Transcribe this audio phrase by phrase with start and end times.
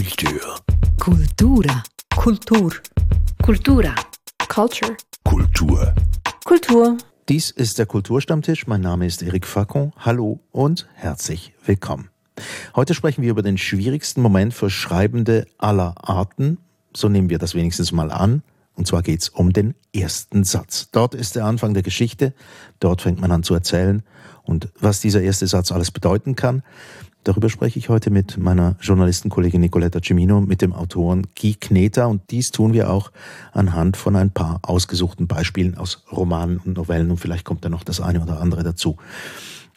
[0.00, 0.56] Kultur.
[0.98, 1.82] Kultura.
[2.16, 2.72] Kultur.
[3.42, 3.94] Kultura.
[4.48, 4.96] Culture.
[5.24, 5.94] Kultur.
[6.46, 6.96] Kultur.
[7.28, 8.66] Dies ist der Kulturstammtisch.
[8.66, 9.92] Mein Name ist Eric Facon.
[9.98, 12.08] Hallo und herzlich willkommen.
[12.74, 16.56] Heute sprechen wir über den schwierigsten Moment für Schreibende aller Arten.
[16.96, 18.42] So nehmen wir das wenigstens mal an.
[18.76, 20.88] Und zwar geht es um den ersten Satz.
[20.92, 22.32] Dort ist der Anfang der Geschichte.
[22.78, 24.02] Dort fängt man an zu erzählen.
[24.44, 26.62] Und was dieser erste Satz alles bedeuten kann,
[27.24, 32.22] Darüber spreche ich heute mit meiner Journalistenkollegin Nicoletta Cimino, mit dem Autoren Guy Kneter und
[32.30, 33.12] dies tun wir auch
[33.52, 37.84] anhand von ein paar ausgesuchten Beispielen aus Romanen und Novellen und vielleicht kommt da noch
[37.84, 38.96] das eine oder andere dazu.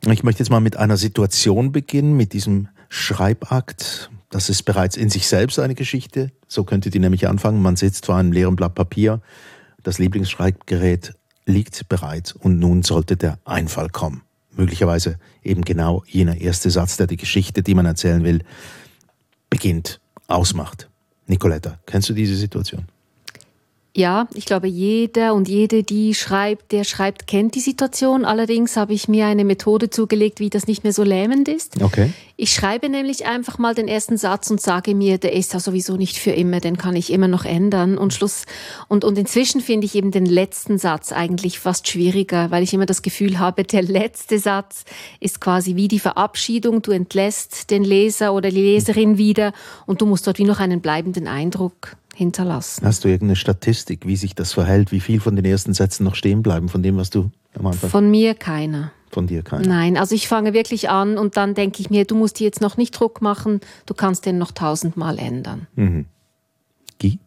[0.09, 4.09] Ich möchte jetzt mal mit einer Situation beginnen, mit diesem Schreibakt.
[4.29, 6.31] Das ist bereits in sich selbst eine Geschichte.
[6.47, 7.61] So könnte die nämlich anfangen.
[7.61, 9.21] Man sitzt vor einem leeren Blatt Papier.
[9.81, 11.13] Das Lieblingsschreibgerät
[11.45, 14.21] liegt bereit und nun sollte der Einfall kommen
[14.55, 18.43] möglicherweise eben genau jener erste Satz, der die Geschichte, die man erzählen will,
[19.49, 20.89] beginnt, ausmacht.
[21.27, 22.85] Nicoletta, kennst du diese Situation?
[23.95, 28.25] Ja, ich glaube, jeder und jede, die schreibt, der schreibt, kennt die Situation.
[28.25, 31.79] Allerdings habe ich mir eine Methode zugelegt, wie das nicht mehr so lähmend ist.
[31.79, 32.11] Okay.
[32.35, 35.95] Ich schreibe nämlich einfach mal den ersten Satz und sage mir, der ist ja sowieso
[35.95, 37.99] nicht für immer, den kann ich immer noch ändern.
[37.99, 38.45] Und Schluss.
[38.87, 42.87] Und, und inzwischen finde ich eben den letzten Satz eigentlich fast schwieriger, weil ich immer
[42.87, 44.85] das Gefühl habe, der letzte Satz
[45.19, 46.81] ist quasi wie die Verabschiedung.
[46.81, 49.53] Du entlässt den Leser oder die Leserin wieder
[49.85, 52.85] und du musst dort wie noch einen bleibenden Eindruck hinterlassen.
[52.85, 54.91] Hast du irgendeine Statistik, wie sich das verhält?
[54.91, 57.89] Wie viel von den ersten Sätzen noch stehen bleiben, von dem, was du am Anfang...
[57.89, 58.91] Von mir keiner.
[59.09, 59.67] Von dir keiner?
[59.67, 62.61] Nein, also ich fange wirklich an und dann denke ich mir, du musst dir jetzt
[62.61, 65.67] noch nicht Druck machen, du kannst den noch tausendmal ändern.
[65.75, 66.05] Mhm.
[66.99, 67.19] Guy?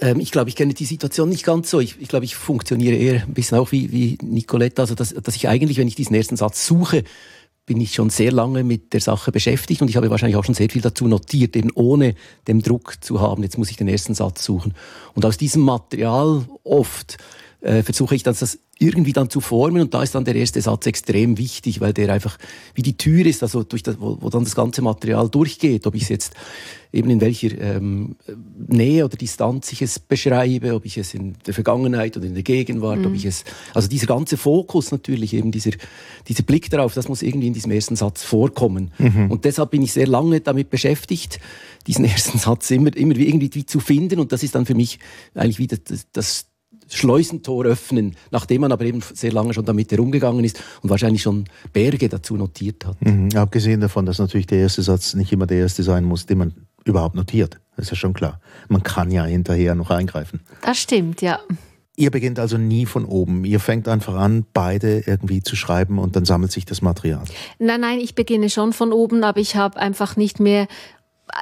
[0.00, 1.80] Ähm, ich glaube, ich kenne die Situation nicht ganz so.
[1.80, 5.36] Ich, ich glaube, ich funktioniere eher ein bisschen auch wie, wie Nicoletta, also dass, dass
[5.36, 7.04] ich eigentlich, wenn ich diesen ersten Satz suche,
[7.66, 10.54] bin ich schon sehr lange mit der Sache beschäftigt und ich habe wahrscheinlich auch schon
[10.54, 12.14] sehr viel dazu notiert, eben ohne
[12.48, 14.74] den Druck zu haben, jetzt muss ich den ersten Satz suchen.
[15.14, 17.18] Und aus diesem Material oft
[17.60, 20.60] äh, versuche ich dann das irgendwie dann zu formen und da ist dann der erste
[20.60, 22.36] Satz extrem wichtig, weil der einfach
[22.74, 25.94] wie die Tür ist, also durch das, wo, wo dann das ganze Material durchgeht, ob
[25.94, 26.34] ich es jetzt
[26.92, 28.16] eben in welcher ähm,
[28.68, 32.42] Nähe oder Distanz ich es beschreibe, ob ich es in der Vergangenheit oder in der
[32.42, 33.06] Gegenwart, mhm.
[33.06, 33.44] ob ich es,
[33.74, 35.70] also dieser ganze Fokus natürlich eben dieser,
[36.28, 38.92] dieser Blick darauf, das muss irgendwie in diesem ersten Satz vorkommen.
[38.98, 39.30] Mhm.
[39.30, 41.40] Und deshalb bin ich sehr lange damit beschäftigt,
[41.86, 44.98] diesen ersten Satz immer, immer irgendwie zu finden und das ist dann für mich
[45.34, 46.46] eigentlich wieder das, das
[46.88, 51.44] Schleusentor öffnen, nachdem man aber eben sehr lange schon damit herumgegangen ist und wahrscheinlich schon
[51.72, 53.00] Berge dazu notiert hat.
[53.00, 53.30] Mhm.
[53.34, 56.52] Abgesehen davon, dass natürlich der erste Satz nicht immer der erste sein muss, den man
[56.84, 57.60] überhaupt notiert.
[57.76, 58.40] Das ist ja schon klar.
[58.68, 60.40] Man kann ja hinterher noch eingreifen.
[60.62, 61.40] Das stimmt, ja.
[61.94, 63.44] Ihr beginnt also nie von oben.
[63.44, 67.22] Ihr fängt einfach an, beide irgendwie zu schreiben und dann sammelt sich das Material.
[67.58, 70.68] Nein, nein, ich beginne schon von oben, aber ich habe einfach nicht mehr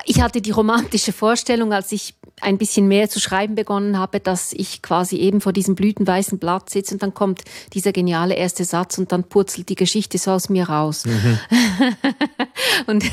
[0.05, 4.53] ich hatte die romantische Vorstellung, als ich ein bisschen mehr zu schreiben begonnen habe, dass
[4.53, 7.43] ich quasi eben vor diesem blütenweißen Blatt sitze und dann kommt
[7.75, 11.05] dieser geniale erste Satz und dann purzelt die Geschichte so aus mir raus.
[11.05, 11.39] Mhm.
[12.87, 13.05] und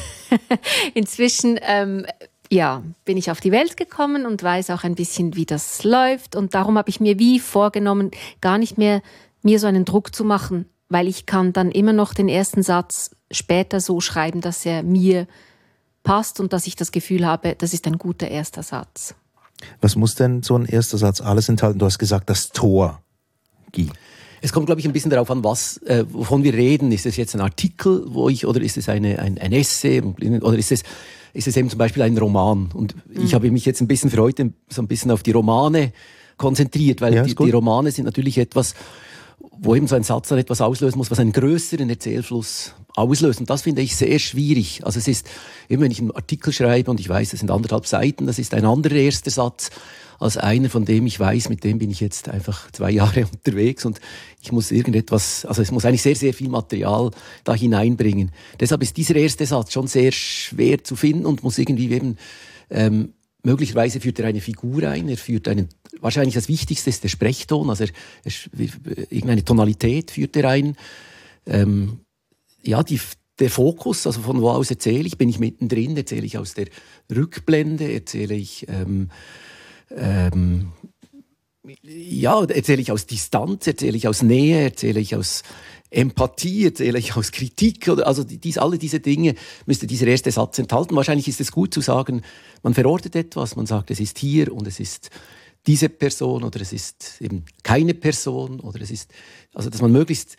[0.94, 2.06] inzwischen ähm,
[2.50, 6.36] ja, bin ich auf die Welt gekommen und weiß auch ein bisschen, wie das läuft.
[6.36, 9.02] Und darum habe ich mir wie vorgenommen, gar nicht mehr
[9.42, 13.12] mir so einen Druck zu machen, weil ich kann dann immer noch den ersten Satz
[13.32, 15.28] später so schreiben, dass er mir
[16.08, 19.16] passt und dass ich das Gefühl habe, das ist ein guter erster Satz.
[19.82, 21.80] Was muss denn so ein erster Satz alles enthalten?
[21.80, 23.02] Du hast gesagt, das Tor.
[23.74, 23.90] Guy.
[24.42, 26.92] Es kommt, glaube ich, ein bisschen darauf an, was, äh, wovon wir reden.
[26.92, 30.58] Ist es jetzt ein Artikel, wo ich, oder ist es eine, ein, ein Essay, oder
[30.58, 30.84] ist es,
[31.34, 32.70] ist es eben zum Beispiel ein Roman?
[32.74, 33.24] Und mhm.
[33.26, 35.92] ich habe mich jetzt ein bisschen für heute so ein bisschen auf die Romane
[36.38, 38.76] konzentriert, weil ja, die, die, Romane sind natürlich etwas,
[39.60, 43.40] wo eben so ein Satz dann etwas auslösen muss, was einen größeren Erzählfluss auslöst.
[43.40, 44.86] Und das finde ich sehr schwierig.
[44.86, 45.28] Also es ist,
[45.70, 48.54] eben wenn ich einen Artikel schreibe und ich weiß, es sind anderthalb Seiten, das ist
[48.54, 49.70] ein anderer erster Satz
[50.20, 53.86] als einer, von dem ich weiß, mit dem bin ich jetzt einfach zwei Jahre unterwegs
[53.86, 54.00] und
[54.42, 57.12] ich muss irgendetwas, also es muss eigentlich sehr, sehr viel Material
[57.44, 58.32] da hineinbringen.
[58.60, 62.18] Deshalb ist dieser erste Satz schon sehr schwer zu finden und muss irgendwie eben,
[62.70, 63.14] ähm,
[63.48, 65.70] möglicherweise führt er eine Figur ein, er führt einen,
[66.02, 67.90] wahrscheinlich das Wichtigste ist der Sprechton, also er,
[68.26, 68.32] er,
[69.10, 70.76] irgendeine Tonalität führt er ein.
[71.46, 72.02] Ähm,
[72.62, 73.00] ja, die,
[73.40, 76.68] der Fokus, also von wo aus erzähle ich, bin ich mittendrin, erzähle ich aus der
[77.10, 79.12] Rückblende, erzähle ich, ähm,
[79.96, 80.74] ähm,
[81.84, 85.44] ja, erzähle ich aus Distanz, erzähle ich aus Nähe, erzähle ich aus
[85.90, 89.36] Empathie, erzähle ich aus Kritik oder also dies, alle diese Dinge
[89.66, 90.96] müsste dieser erste Satz enthalten.
[90.96, 92.22] Wahrscheinlich ist es gut zu sagen,
[92.64, 95.10] man verortet etwas, man sagt, es ist hier und es ist
[95.66, 99.12] diese Person oder es ist eben keine Person oder es ist,
[99.54, 100.38] also dass man möglichst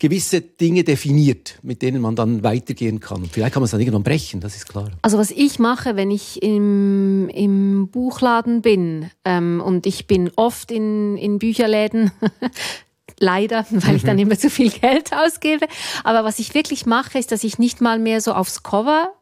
[0.00, 3.26] gewisse Dinge definiert, mit denen man dann weitergehen kann.
[3.26, 4.90] Vielleicht kann man es dann irgendwann brechen, das ist klar.
[5.02, 10.70] Also was ich mache, wenn ich im, im Buchladen bin ähm, und ich bin oft
[10.70, 12.10] in, in Bücherläden,
[13.20, 14.22] leider, weil ich dann mhm.
[14.22, 15.66] immer zu viel Geld ausgebe.
[16.02, 19.12] Aber was ich wirklich mache, ist, dass ich nicht mal mehr so aufs Cover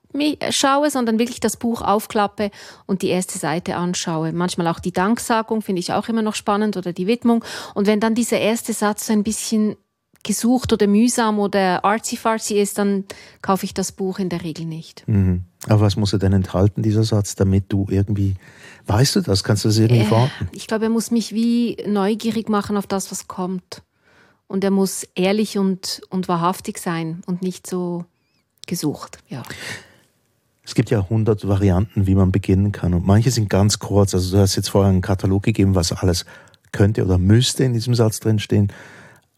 [0.50, 2.50] schaue, sondern wirklich das Buch aufklappe
[2.86, 4.32] und die erste Seite anschaue.
[4.32, 7.44] Manchmal auch die Danksagung finde ich auch immer noch spannend oder die Widmung.
[7.74, 9.76] Und wenn dann dieser erste Satz so ein bisschen
[10.24, 13.04] gesucht oder mühsam oder artsy-fartsy ist, dann
[13.42, 15.04] kaufe ich das Buch in der Regel nicht.
[15.06, 15.44] Mhm.
[15.66, 18.34] Aber was muss er denn enthalten, dieser Satz, damit du irgendwie,
[18.86, 20.48] weißt du das, kannst du das irgendwie äh, verorten?
[20.52, 23.82] Ich glaube, er muss mich wie neugierig machen auf das, was kommt.
[24.48, 28.04] Und er muss ehrlich und, und wahrhaftig sein und nicht so
[28.66, 29.42] gesucht, ja.
[30.64, 32.92] Es gibt ja hundert Varianten, wie man beginnen kann.
[32.92, 34.14] Und manche sind ganz kurz.
[34.14, 36.26] Also du hast jetzt vorher einen Katalog gegeben, was alles
[36.72, 38.70] könnte oder müsste in diesem Satz drinstehen.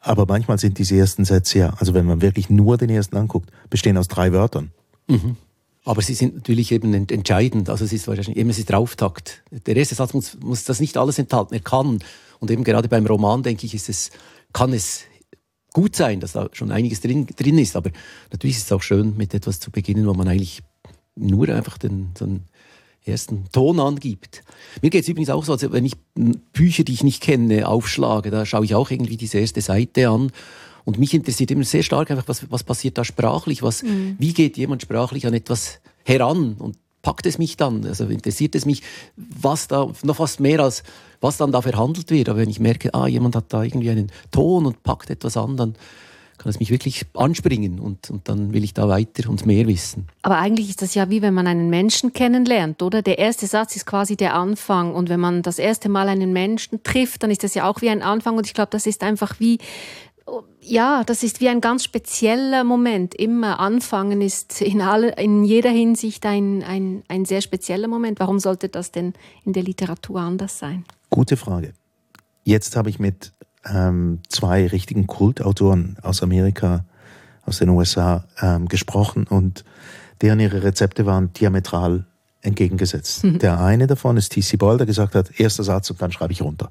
[0.00, 3.50] Aber manchmal sind diese ersten Sätze ja, also wenn man wirklich nur den ersten anguckt,
[3.68, 4.72] bestehen aus drei Wörtern.
[5.06, 5.36] Mhm.
[5.84, 7.70] Aber sie sind natürlich eben entscheidend.
[7.70, 9.42] Also es ist wahrscheinlich eben es ist der Auftakt.
[9.66, 11.54] Der erste Satz muss, muss das nicht alles enthalten.
[11.54, 12.00] Er kann.
[12.38, 14.10] Und eben gerade beim Roman, denke ich, ist es,
[14.52, 15.04] kann es
[15.72, 17.76] gut sein, dass da schon einiges drin, drin ist.
[17.76, 17.90] Aber
[18.32, 20.62] natürlich ist es auch schön, mit etwas zu beginnen, wo man eigentlich
[21.16, 22.44] nur einfach den, einen
[23.04, 24.42] ersten Ton angibt.
[24.82, 25.94] Mir geht es übrigens auch so, also wenn ich
[26.52, 30.30] Bücher, die ich nicht kenne, aufschlage, da schaue ich auch irgendwie diese erste Seite an.
[30.84, 34.16] Und mich interessiert immer sehr stark einfach, was, was passiert da sprachlich, was, mhm.
[34.18, 38.66] wie geht jemand sprachlich an etwas heran und packt es mich dann, also interessiert es
[38.66, 38.82] mich,
[39.16, 40.82] was da, noch fast mehr als,
[41.20, 42.28] was dann da verhandelt wird.
[42.28, 45.56] Aber wenn ich merke, ah, jemand hat da irgendwie einen Ton und packt etwas an,
[45.56, 45.74] dann
[46.40, 50.06] kann es mich wirklich anspringen und, und dann will ich da weiter und mehr wissen.
[50.22, 53.02] Aber eigentlich ist das ja wie wenn man einen Menschen kennenlernt, oder?
[53.02, 56.82] Der erste Satz ist quasi der Anfang und wenn man das erste Mal einen Menschen
[56.82, 59.38] trifft, dann ist das ja auch wie ein Anfang und ich glaube, das ist einfach
[59.38, 59.58] wie
[60.60, 63.14] ja, das ist wie ein ganz spezieller Moment.
[63.14, 68.20] Immer anfangen ist in, alle, in jeder Hinsicht ein, ein, ein sehr spezieller Moment.
[68.20, 70.84] Warum sollte das denn in der Literatur anders sein?
[71.10, 71.72] Gute Frage.
[72.44, 73.32] Jetzt habe ich mit
[73.64, 76.84] ähm, zwei richtigen Kultautoren aus Amerika,
[77.44, 79.64] aus den USA ähm, gesprochen und
[80.20, 82.06] deren ihre Rezepte waren diametral
[82.42, 83.24] entgegengesetzt.
[83.24, 83.38] Mhm.
[83.38, 84.56] Der eine davon ist T.C.
[84.56, 86.70] Boyle, der gesagt hat, erster Satz und dann schreibe ich runter.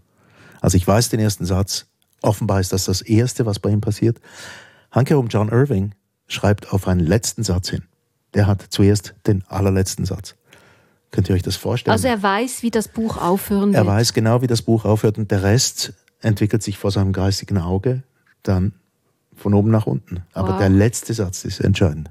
[0.61, 1.85] Also ich weiß den ersten Satz,
[2.21, 4.19] offenbar ist das das Erste, was bei ihm passiert.
[4.91, 5.93] Hankerum John Irving
[6.27, 7.83] schreibt auf einen letzten Satz hin.
[8.33, 10.35] Der hat zuerst den allerletzten Satz.
[11.11, 11.91] Könnt ihr euch das vorstellen?
[11.91, 13.83] Also er weiß, wie das Buch aufhören wird.
[13.83, 17.57] Er weiß genau, wie das Buch aufhört und der Rest entwickelt sich vor seinem geistigen
[17.57, 18.03] Auge
[18.43, 18.73] dann
[19.35, 20.23] von oben nach unten.
[20.33, 20.59] Aber wow.
[20.59, 22.09] der letzte Satz ist entscheidend.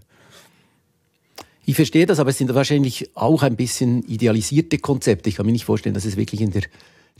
[1.64, 5.28] Ich verstehe das, aber es sind wahrscheinlich auch ein bisschen idealisierte Konzepte.
[5.28, 6.62] Ich kann mir nicht vorstellen, dass es wirklich in der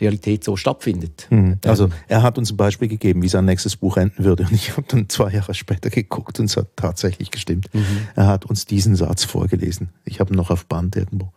[0.01, 1.27] Realität so stattfindet.
[1.31, 1.59] Mhm.
[1.65, 4.45] Also er hat uns ein Beispiel gegeben, wie sein nächstes Buch enden würde.
[4.45, 7.69] Und ich habe dann zwei Jahre später geguckt und es hat tatsächlich gestimmt.
[7.73, 7.85] Mhm.
[8.17, 9.91] Er hat uns diesen Satz vorgelesen.
[10.05, 11.33] Ich habe ihn noch auf Band irgendwo.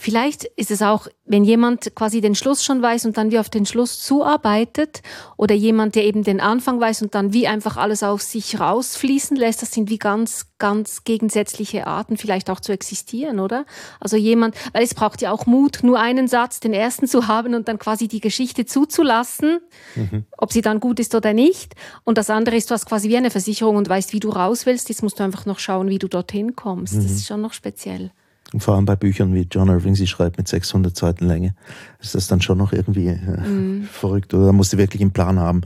[0.00, 3.50] Vielleicht ist es auch, wenn jemand quasi den Schluss schon weiß und dann wie auf
[3.50, 5.02] den Schluss zuarbeitet
[5.36, 9.36] oder jemand, der eben den Anfang weiß und dann wie einfach alles auf sich rausfließen
[9.36, 13.66] lässt, das sind wie ganz, ganz gegensätzliche Arten vielleicht auch zu existieren, oder?
[13.98, 17.56] Also jemand, weil es braucht ja auch Mut, nur einen Satz, den ersten zu haben
[17.56, 19.58] und dann quasi die Geschichte zuzulassen,
[19.96, 20.26] mhm.
[20.36, 21.74] ob sie dann gut ist oder nicht.
[22.04, 24.64] Und das andere ist, du hast quasi wie eine Versicherung und weißt, wie du raus
[24.64, 24.90] willst.
[24.90, 26.94] Jetzt musst du einfach noch schauen, wie du dorthin kommst.
[26.94, 27.02] Mhm.
[27.02, 28.12] Das ist schon noch speziell.
[28.54, 31.54] Und vor allem bei Büchern wie John Irving sie schreibt mit 600 Seiten Länge,
[32.00, 33.82] ist das dann schon noch irgendwie äh, mm.
[33.92, 35.60] verrückt oder musst du wirklich einen Plan haben.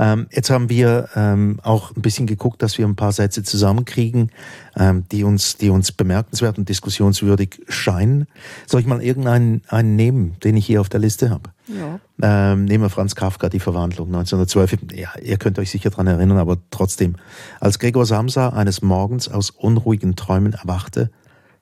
[0.00, 4.32] Ähm, jetzt haben wir ähm, auch ein bisschen geguckt, dass wir ein paar Sätze zusammenkriegen,
[4.76, 8.26] ähm, die uns, die uns bemerkenswert und diskussionswürdig scheinen.
[8.66, 11.50] Soll ich mal irgendeinen einen nehmen, den ich hier auf der Liste habe?
[11.68, 12.00] Ja.
[12.20, 14.92] Ähm, nehmen wir Franz Kafka, die Verwandlung 1912.
[14.92, 17.14] Ja, ihr könnt euch sicher dran erinnern, aber trotzdem.
[17.60, 21.10] Als Gregor Samsa eines Morgens aus unruhigen Träumen erwachte,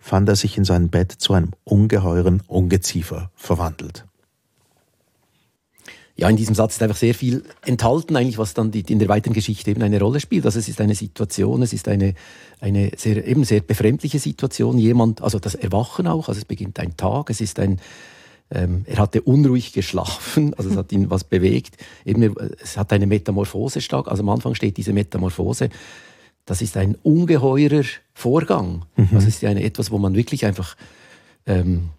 [0.03, 4.05] fand er sich in seinem Bett zu einem ungeheuren Ungeziefer verwandelt.
[6.17, 9.09] Ja, in diesem Satz ist einfach sehr viel enthalten, eigentlich, was dann die, in der
[9.09, 10.45] weiteren Geschichte eben eine Rolle spielt.
[10.45, 12.15] Also es ist eine Situation, es ist eine,
[12.61, 14.77] eine sehr, eben sehr befremdliche Situation.
[14.77, 17.81] Jemand, also das Erwachen auch, also es beginnt ein Tag, es ist ein,
[18.51, 21.77] ähm, er hatte unruhig geschlafen, also es hat ihn was bewegt.
[22.05, 24.09] Eben, es hat eine Metamorphose stark.
[24.09, 25.71] Also am Anfang steht diese Metamorphose
[26.45, 27.85] das ist ein ungeheurer
[28.15, 28.85] Vorgang.
[28.97, 29.09] Mhm.
[29.13, 30.77] Das ist ja eine, etwas, wo man wirklich einfach,
[31.47, 31.91] ähm,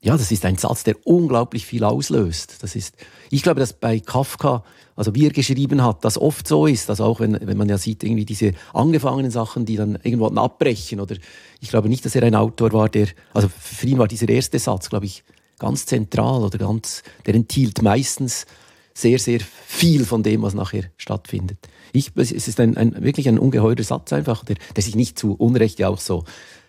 [0.00, 2.62] ja, das ist ein Satz, der unglaublich viel auslöst.
[2.62, 2.96] Das ist,
[3.30, 4.62] ich glaube, dass bei Kafka,
[4.94, 7.78] also wie er geschrieben hat, das oft so ist, also auch wenn, wenn man ja
[7.78, 11.16] sieht, irgendwie diese angefangenen Sachen, die dann irgendwo abbrechen, oder
[11.60, 14.58] ich glaube nicht, dass er ein Autor war, der, also für ihn war dieser erste
[14.58, 15.24] Satz, glaube ich,
[15.58, 18.46] ganz zentral oder ganz, der enthielt meistens
[18.96, 21.58] sehr, sehr viel von dem, was nachher stattfindet.
[21.92, 25.34] Ich, es ist ein, ein, wirklich ein ungeheurer Satz einfach, der, der sich nicht zu
[25.34, 26.24] Unrecht ja auch so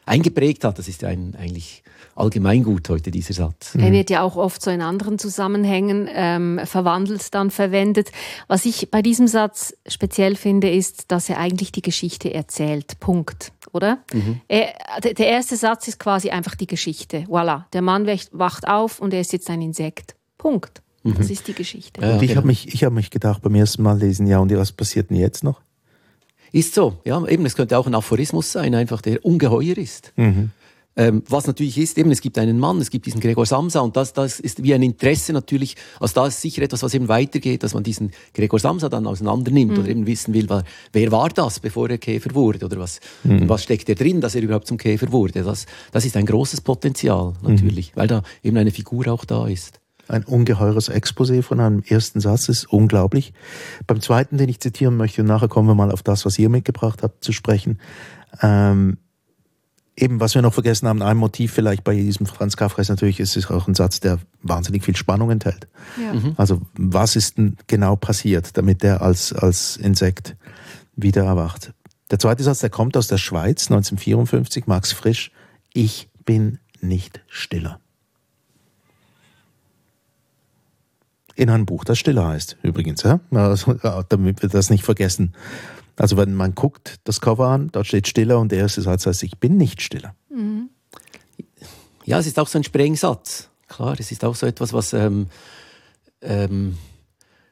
[0.05, 0.77] eingeprägt hat.
[0.77, 1.83] Das ist ein, eigentlich
[2.15, 3.75] Allgemeingut heute, dieser Satz.
[3.75, 8.11] Er wird ja auch oft so in anderen Zusammenhängen ähm, verwandelt, dann verwendet.
[8.47, 12.99] Was ich bei diesem Satz speziell finde, ist, dass er eigentlich die Geschichte erzählt.
[12.99, 13.53] Punkt.
[13.71, 13.99] Oder?
[14.13, 14.41] Mhm.
[14.47, 17.19] Er, der erste Satz ist quasi einfach die Geschichte.
[17.29, 17.63] Voilà.
[17.73, 20.15] Der Mann wacht auf und er ist jetzt ein Insekt.
[20.37, 20.81] Punkt.
[21.09, 21.17] Mhm.
[21.17, 22.01] Das ist die Geschichte.
[22.01, 22.37] Ja, und ich genau.
[22.39, 25.43] habe mich, hab mich gedacht beim ersten Mal lesen, ja, und was passiert denn jetzt
[25.43, 25.61] noch?
[26.51, 30.13] Ist so, ja, eben, es könnte auch ein Aphorismus sein, einfach der ungeheuer ist.
[30.15, 30.51] Mhm.
[30.97, 33.95] Ähm, was natürlich ist, eben, es gibt einen Mann, es gibt diesen Gregor Samsa und
[33.95, 37.61] das, das ist wie ein Interesse natürlich, also da ist sicher etwas, was eben weitergeht,
[37.61, 39.79] dass man diesen Gregor Samsa dann auseinander nimmt mhm.
[39.79, 40.47] oder eben wissen will,
[40.93, 43.47] wer war das, bevor er Käfer wurde oder was, mhm.
[43.47, 45.43] was steckt er drin, dass er überhaupt zum Käfer wurde.
[45.43, 47.99] Das, das ist ein großes Potenzial natürlich, mhm.
[47.99, 49.79] weil da eben eine Figur auch da ist.
[50.07, 53.33] Ein ungeheures Exposé von einem ersten Satz ist unglaublich.
[53.85, 56.49] Beim zweiten, den ich zitieren möchte, und nachher kommen wir mal auf das, was ihr
[56.49, 57.79] mitgebracht habt, zu sprechen.
[58.41, 58.97] Ähm,
[59.95, 63.19] eben, was wir noch vergessen haben, ein Motiv vielleicht bei diesem Franz Kafka ist natürlich,
[63.19, 65.67] ist es auch ein Satz, der wahnsinnig viel Spannung enthält.
[66.01, 66.13] Ja.
[66.13, 66.33] Mhm.
[66.37, 70.35] Also, was ist denn genau passiert, damit der als, als Insekt
[70.95, 71.73] wieder erwacht?
[72.11, 75.31] Der zweite Satz, der kommt aus der Schweiz, 1954, Max Frisch.
[75.73, 77.79] Ich bin nicht stiller.
[81.37, 83.19] In einem Buch, das stiller heißt, übrigens, ja?
[83.31, 83.73] Also,
[84.09, 85.33] damit wir das nicht vergessen.
[85.95, 89.23] Also wenn man guckt, das Cover an, da steht stiller und der erste Satz heißt,
[89.23, 90.15] ich bin nicht stiller.
[90.29, 90.69] Mhm.
[92.05, 93.49] Ja, es ist auch so ein Sprengsatz.
[93.67, 95.27] Klar, es ist auch so etwas, was ähm,
[96.21, 96.77] ähm,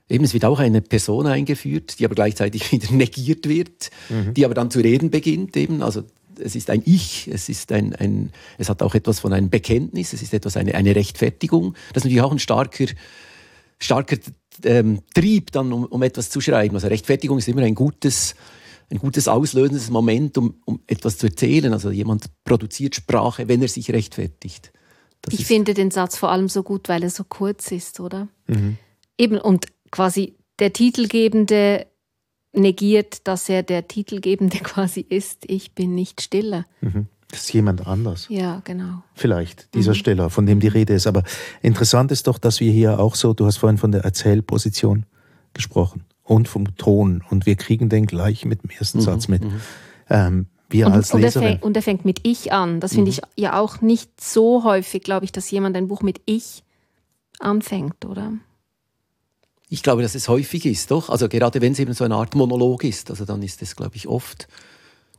[0.09, 4.33] eben es wird auch eine Person eingeführt, die aber gleichzeitig wieder negiert wird, mhm.
[4.33, 5.83] die aber dann zu reden beginnt eben.
[5.83, 6.03] Also
[6.39, 10.13] es ist ein Ich, es ist ein, ein, es hat auch etwas von einem Bekenntnis,
[10.13, 11.73] es ist etwas eine, eine Rechtfertigung.
[11.93, 12.85] Das ist natürlich auch ein starker,
[13.79, 14.17] starker
[14.63, 16.75] ähm, Trieb, dann, um, um etwas zu schreiben.
[16.75, 18.35] Also Rechtfertigung ist immer ein gutes,
[18.89, 21.73] ein gutes auslösendes Moment, um, um etwas zu erzählen.
[21.73, 24.71] Also jemand produziert Sprache, wenn er sich rechtfertigt.
[25.21, 28.27] Das ich finde den Satz vor allem so gut, weil er so kurz ist, oder?
[28.47, 28.77] Mhm.
[29.17, 31.87] Eben, und quasi der Titelgebende
[32.53, 35.43] negiert, dass er der Titelgebende quasi ist.
[35.47, 36.65] Ich bin nicht stiller.
[36.81, 37.07] Mhm.
[37.31, 38.27] Das ist jemand anders.
[38.29, 39.03] Ja, genau.
[39.13, 39.95] Vielleicht, dieser mhm.
[39.95, 41.07] Steller, von dem die Rede ist.
[41.07, 41.23] Aber
[41.61, 45.05] interessant ist doch, dass wir hier auch so, du hast vorhin von der Erzählposition
[45.53, 47.23] gesprochen und vom Ton.
[47.29, 49.03] Und wir kriegen den gleich mit dem ersten mhm.
[49.03, 49.43] Satz mit.
[49.43, 49.61] Mhm.
[50.09, 51.47] Ähm, wir und, als und Leserin.
[51.47, 52.79] Er fängt, und er fängt mit Ich an.
[52.79, 53.17] Das finde mhm.
[53.17, 56.63] ich ja auch nicht so häufig, glaube ich, dass jemand ein Buch mit Ich
[57.39, 58.33] anfängt, oder?
[59.69, 61.09] Ich glaube, dass es häufig ist, doch.
[61.09, 63.95] Also gerade wenn es eben so eine Art Monolog ist, also dann ist es, glaube
[63.95, 64.47] ich, oft,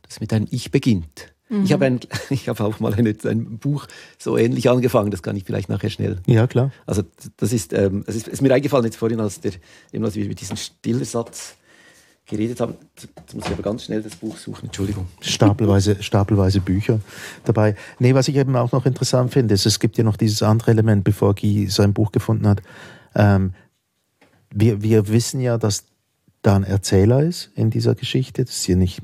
[0.03, 1.33] dass es mit einem Ich beginnt.
[1.49, 1.63] Mhm.
[1.63, 1.99] Ich habe ein,
[2.29, 3.87] ich hab auch mal eine, ein Buch
[4.17, 6.17] so ähnlich angefangen, das kann ich vielleicht nachher schnell.
[6.25, 6.71] Ja, klar.
[6.85, 7.03] Also
[7.37, 9.53] das ist, ähm, es ist, ist mir eingefallen jetzt vorhin, als, der,
[9.91, 11.55] eben als wir über diesen Stillersatz
[12.27, 12.75] geredet haben.
[12.95, 15.07] Jetzt muss ich aber ganz schnell das Buch suchen, Entschuldigung.
[15.21, 16.99] Stapelweise, stapelweise Bücher
[17.45, 17.75] dabei.
[17.99, 20.71] Nee, was ich eben auch noch interessant finde, ist, es gibt ja noch dieses andere
[20.71, 22.61] Element, bevor Guy sein Buch gefunden hat.
[23.15, 23.53] Ähm,
[24.53, 25.85] wir, wir wissen ja, dass
[26.41, 28.43] da ein Erzähler ist in dieser Geschichte.
[28.43, 29.01] Das ist hier nicht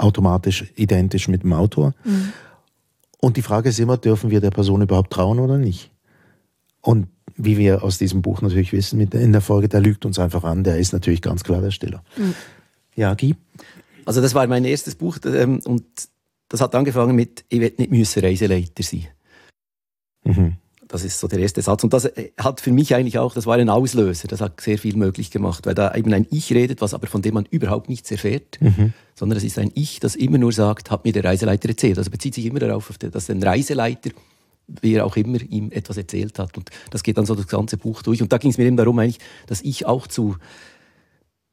[0.00, 1.94] automatisch identisch mit dem Autor.
[2.04, 2.32] Mhm.
[3.20, 5.90] Und die Frage ist immer, dürfen wir der Person überhaupt trauen oder nicht?
[6.80, 10.18] Und wie wir aus diesem Buch natürlich wissen, mit, in der Folge, der lügt uns
[10.18, 12.02] einfach an, der ist natürlich ganz klar der Stiller.
[12.16, 12.34] Mhm.
[12.96, 13.36] Ja, Guy?
[14.04, 15.84] Also das war mein erstes Buch ähm, und
[16.48, 19.06] das hat angefangen mit «Ich will nicht müssen Reiseleiter sein».
[20.24, 20.56] Mhm.
[20.90, 21.84] Das ist so der erste Satz.
[21.84, 24.26] Und das äh, hat für mich eigentlich auch, das war ein Auslöser.
[24.26, 27.22] Das hat sehr viel möglich gemacht, weil da eben ein Ich redet, was aber von
[27.22, 28.92] dem man überhaupt nichts erfährt, mhm.
[29.14, 31.96] sondern es ist ein Ich, das immer nur sagt, hat mir der Reiseleiter erzählt.
[31.96, 34.10] Also bezieht sich immer darauf, dass ein Reiseleiter,
[34.66, 36.56] wer auch immer, ihm etwas erzählt hat.
[36.56, 38.20] Und das geht dann so das ganze Buch durch.
[38.20, 40.36] Und da ging es mir eben darum, eigentlich, dass ich auch zu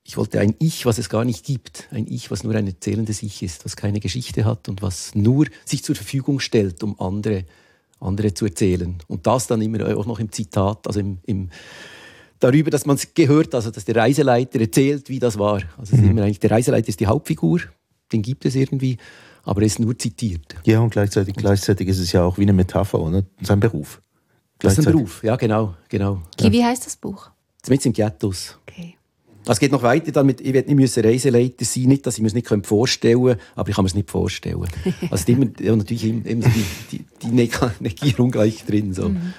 [0.03, 1.89] ich wollte ein Ich, was es gar nicht gibt.
[1.91, 5.47] Ein Ich, was nur ein erzählendes Ich ist, was keine Geschichte hat und was nur
[5.65, 7.43] sich zur Verfügung stellt, um andere
[7.99, 8.97] andere zu erzählen.
[9.07, 11.49] Und das dann immer auch noch im Zitat, also im, im
[12.39, 15.61] darüber, dass man es gehört, also dass der Reiseleiter erzählt, wie das war.
[15.77, 16.11] Also mhm.
[16.11, 17.61] immer eigentlich, der Reiseleiter ist die Hauptfigur,
[18.11, 18.97] den gibt es irgendwie,
[19.43, 20.55] aber er ist nur zitiert.
[20.65, 23.23] Ja, und gleichzeitig, gleichzeitig ist es ja auch wie eine Metapher, oder?
[23.41, 24.01] Sein Beruf.
[24.59, 25.75] Das ist ein Beruf, ja, genau.
[25.87, 26.21] genau.
[26.39, 27.29] Okay, Wie heißt das Buch?
[27.67, 28.57] Mit im Ghettos.
[29.47, 32.27] Es geht noch weiter dann mit, ich werde nicht Reiseleiter sein, nicht, dass ich mir
[32.27, 34.65] es nicht vorstellen könnte, aber ich kann mir es nicht vorstellen.
[35.09, 37.27] Also immer, ja, natürlich immer so die, die, die
[37.79, 38.93] Negierung gleich drin.
[38.93, 39.09] So.
[39.09, 39.33] Mhm.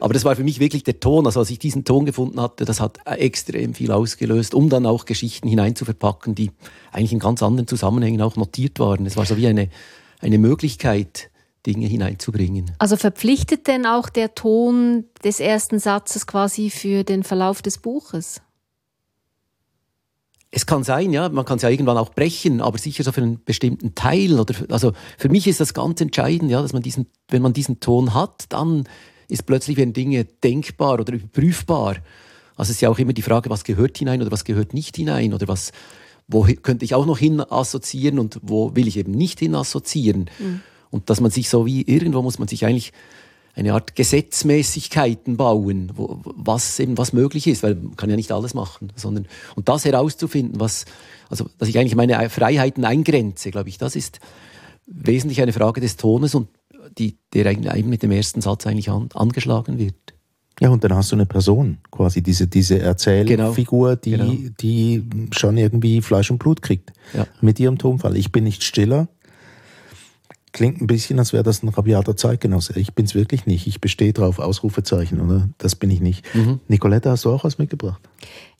[0.00, 1.26] Aber das war für mich wirklich der Ton.
[1.26, 5.04] Also als ich diesen Ton gefunden hatte, das hat extrem viel ausgelöst, um dann auch
[5.04, 6.50] Geschichten hineinzuverpacken, die
[6.90, 9.06] eigentlich in ganz anderen Zusammenhängen auch notiert waren.
[9.06, 9.68] Es war so wie eine,
[10.20, 11.30] eine Möglichkeit,
[11.66, 12.72] Dinge hineinzubringen.
[12.78, 18.40] Also verpflichtet denn auch der Ton des ersten Satzes quasi für den Verlauf des Buches?
[20.52, 23.22] Es kann sein, ja, man kann es ja irgendwann auch brechen, aber sicher so für
[23.22, 24.40] einen bestimmten Teil.
[24.40, 27.52] Oder für, also für mich ist das ganz entscheidend, ja, dass man diesen, wenn man
[27.52, 28.84] diesen Ton hat, dann
[29.28, 31.96] ist plötzlich werden Dinge denkbar oder überprüfbar.
[32.56, 34.96] Also es ist ja auch immer die Frage, was gehört hinein oder was gehört nicht
[34.96, 35.72] hinein oder was,
[36.26, 40.28] wo könnte ich auch noch hin assoziieren und wo will ich eben nicht hin assoziieren.
[40.38, 40.60] Mhm.
[40.90, 42.92] Und dass man sich so wie irgendwo muss man sich eigentlich
[43.60, 48.32] eine Art Gesetzmäßigkeiten bauen, wo, was eben was möglich ist, weil man kann ja nicht
[48.32, 50.86] alles machen, sondern und das herauszufinden, was
[51.28, 54.18] also dass ich eigentlich meine Freiheiten eingrenze, glaube ich, das ist
[54.86, 56.48] wesentlich eine Frage des Tones und
[56.98, 59.94] die, der eigentlich mit dem ersten Satz eigentlich an, angeschlagen wird.
[60.60, 64.24] Ja, und dann hast du eine Person, quasi diese, diese Erzählfigur, genau.
[64.24, 64.54] die, genau.
[64.60, 66.92] die schon irgendwie Fleisch und Blut kriegt.
[67.14, 67.26] Ja.
[67.40, 68.16] Mit ihrem Tonfall.
[68.16, 69.08] Ich bin nicht stiller,
[70.52, 72.78] klingt ein bisschen, als wäre das ein rabiater Zeitgenosse.
[72.78, 73.66] Ich bin es wirklich nicht.
[73.66, 75.48] Ich bestehe drauf, Ausrufezeichen, oder?
[75.58, 76.24] Das bin ich nicht.
[76.34, 76.60] Mhm.
[76.68, 78.00] Nicoletta, hast du auch was mitgebracht?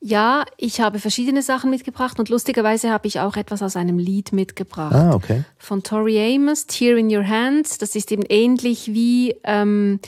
[0.01, 4.33] Ja, ich habe verschiedene Sachen mitgebracht und lustigerweise habe ich auch etwas aus einem Lied
[4.33, 4.95] mitgebracht.
[4.95, 5.45] Ah, okay.
[5.59, 7.77] Von Tori Amos, Tear in Your Hands.
[7.79, 10.01] Das ist eben ähnlich wie ähm,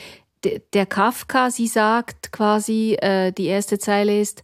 [0.72, 1.50] der Kafka.
[1.50, 4.42] Sie sagt quasi, äh, die erste Zeile ist,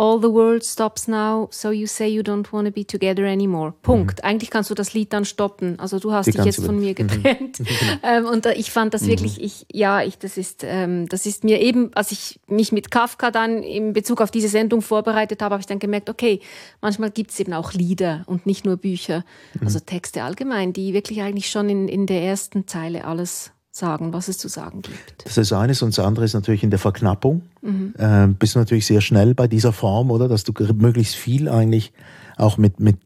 [0.00, 3.74] All the world stops now, so you say you don't want to be together anymore.
[3.82, 4.22] Punkt.
[4.22, 4.28] Mhm.
[4.28, 5.76] Eigentlich kannst du das Lied dann stoppen.
[5.80, 6.94] Also du hast Die dich jetzt von mir mhm.
[6.94, 7.58] getrennt.
[7.58, 7.66] Mhm.
[8.04, 9.08] ähm, und äh, ich fand das mhm.
[9.08, 12.92] wirklich, ich, ja, ich, das ist, ähm, das ist mir eben, als ich mich mit
[12.92, 16.38] Kafka dann in Bezug auf diese Sendung vorbereitet habe, habe ich dann gemerkt, okay,
[16.80, 19.24] manchmal gibt es eben auch Lieder und nicht nur Bücher,
[19.54, 19.66] mhm.
[19.66, 24.28] also Texte allgemein, die wirklich eigentlich schon in, in der ersten Zeile alles sagen, was
[24.28, 25.24] es zu sagen gibt.
[25.24, 27.42] Das ist eines und das andere ist natürlich in der Verknappung.
[27.62, 27.94] Mhm.
[27.98, 30.28] Ähm, bist du natürlich sehr schnell bei dieser Form, oder?
[30.28, 31.92] Dass du möglichst viel eigentlich
[32.36, 32.96] auch mit, mit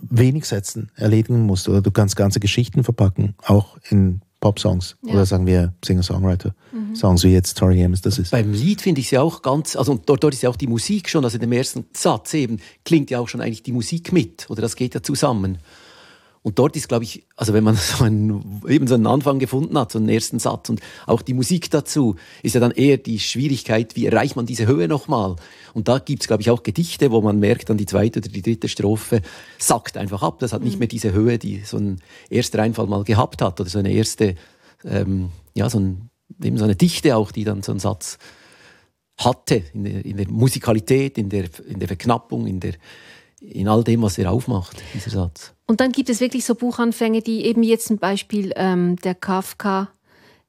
[0.00, 1.68] wenig Sätzen erledigen musst.
[1.68, 5.14] Oder du kannst ganze Geschichten verpacken, auch in Pop-Songs ja.
[5.14, 7.28] oder sagen wir Singer-Songwriter-Songs, mhm.
[7.28, 8.30] wie jetzt Tori Amos das ist.
[8.30, 10.66] Beim Lied finde ich es ja auch ganz, also dort, dort ist ja auch die
[10.66, 14.12] Musik schon, also in dem ersten Satz eben klingt ja auch schon eigentlich die Musik
[14.12, 15.58] mit oder das geht ja zusammen.
[16.44, 19.78] Und dort ist, glaube ich, also wenn man so einen, eben so einen Anfang gefunden
[19.78, 23.18] hat, so einen ersten Satz und auch die Musik dazu, ist ja dann eher die
[23.18, 25.36] Schwierigkeit, wie erreicht man diese Höhe nochmal?
[25.72, 28.42] Und da gibt's glaube ich, auch Gedichte, wo man merkt, dann die zweite oder die
[28.42, 29.22] dritte Strophe
[29.58, 30.38] sackt einfach ab.
[30.38, 30.80] Das hat nicht mhm.
[30.80, 34.34] mehr diese Höhe, die so ein erster Einfall mal gehabt hat oder so eine erste,
[34.84, 36.10] ähm, ja, so, ein,
[36.42, 38.18] eben so eine Dichte auch, die dann so ein Satz
[39.16, 42.74] hatte in der, in der Musikalität, in der, in der Verknappung, in der
[43.50, 45.52] in all dem, was er aufmacht, dieser Satz.
[45.66, 49.88] Und dann gibt es wirklich so Buchanfänge, die eben jetzt zum Beispiel ähm, der Kafka,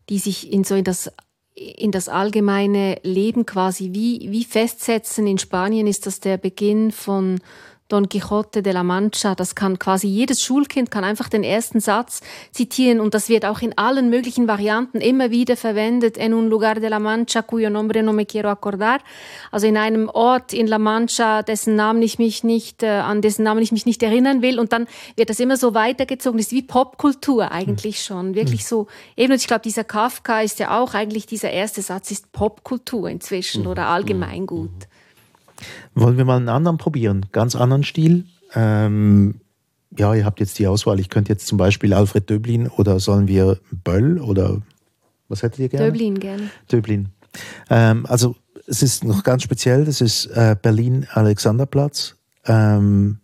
[0.09, 1.11] die sich in so in das
[1.55, 5.25] in das allgemeine Leben quasi wie, wie festsetzen.
[5.25, 7.39] In Spanien ist das der Beginn von
[7.87, 9.35] Don Quixote de la Mancha.
[9.35, 12.21] Das kann quasi jedes Schulkind kann einfach den ersten Satz
[12.51, 16.17] zitieren und das wird auch in allen möglichen Varianten immer wieder verwendet.
[16.17, 19.01] En un lugar de la Mancha cuyo nombre no me quiero acordar.
[19.51, 23.43] Also in einem Ort in La Mancha, dessen Namen ich mich nicht, äh, an dessen
[23.43, 24.59] Namen ich mich nicht erinnern will.
[24.59, 26.39] Und dann wird das immer so weitergezogen.
[26.39, 28.33] Das ist wie Popkultur eigentlich schon.
[28.33, 28.67] Wirklich mhm.
[28.67, 28.87] so.
[29.15, 33.09] Eben, und ich glaube, dieser Kafka ist ja auch eigentlich dieser erste Satz ist Popkultur
[33.09, 33.67] inzwischen mhm.
[33.67, 34.71] oder Allgemeingut.
[34.71, 34.94] Mhm.
[35.93, 37.25] Wollen wir mal einen anderen probieren?
[37.31, 38.25] Ganz anderen Stil?
[38.53, 39.41] Ähm,
[39.97, 40.99] ja, ihr habt jetzt die Auswahl.
[40.99, 44.61] Ich könnte jetzt zum Beispiel Alfred Döblin oder sollen wir Böll oder
[45.27, 45.85] was hättet ihr gerne?
[45.87, 46.49] Döblin gerne.
[46.71, 47.09] Döblin.
[47.69, 48.35] Ähm, also
[48.67, 49.85] es ist noch ganz speziell.
[49.85, 52.15] Das ist äh, Berlin Alexanderplatz.
[52.45, 53.19] Ähm,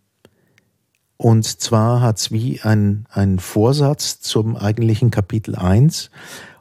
[1.18, 6.10] und zwar hat es wie ein, ein Vorsatz zum eigentlichen Kapitel 1.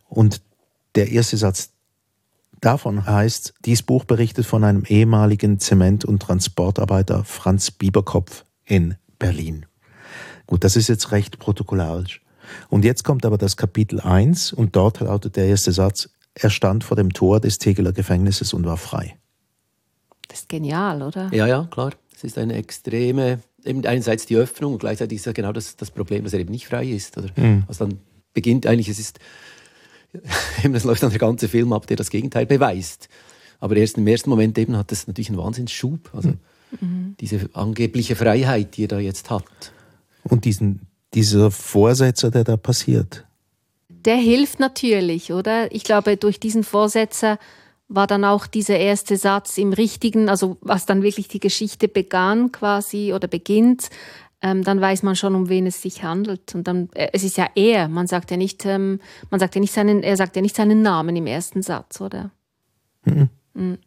[0.08, 0.42] Und
[0.96, 1.69] der erste Satz
[2.60, 9.66] davon heißt, dies Buch berichtet von einem ehemaligen Zement- und Transportarbeiter Franz Bieberkopf in Berlin.
[10.46, 12.22] Gut, das ist jetzt recht protokollarisch.
[12.68, 16.84] Und jetzt kommt aber das Kapitel 1 und dort lautet der erste Satz, er stand
[16.84, 19.16] vor dem Tor des Tegeler Gefängnisses und war frei.
[20.28, 21.28] Das ist genial, oder?
[21.32, 21.92] Ja, ja, klar.
[22.14, 25.90] Es ist eine extreme, eben einerseits die Öffnung und gleichzeitig ist ja genau das, das
[25.90, 27.16] Problem, dass er eben nicht frei ist.
[27.16, 27.30] Oder?
[27.36, 27.64] Mhm.
[27.66, 27.98] Also dann
[28.32, 29.18] beginnt eigentlich, es ist
[30.72, 33.08] das läuft dann der ganze Film ab, der das Gegenteil beweist.
[33.58, 36.10] Aber erst im ersten Moment eben hat das natürlich einen Wahnsinnsschub.
[36.14, 36.30] Also
[36.80, 37.14] mhm.
[37.20, 39.44] diese angebliche Freiheit, die er da jetzt hat.
[40.24, 43.26] Und diesen, dieser Vorsetzer, der da passiert.
[43.88, 45.72] Der hilft natürlich, oder?
[45.72, 47.38] Ich glaube, durch diesen Vorsetzer
[47.88, 52.52] war dann auch dieser erste Satz im richtigen, also was dann wirklich die Geschichte begann
[52.52, 53.90] quasi oder beginnt,
[54.42, 56.54] ähm, dann weiß man schon, um wen es sich handelt.
[56.54, 59.00] Und dann, äh, es ist ja er, man sagt ja nicht, ähm,
[59.30, 62.30] man sagt ja nicht seinen, er sagt ja nicht seinen Namen im ersten Satz, oder?
[63.04, 63.28] Mhm.
[63.54, 63.78] Mhm.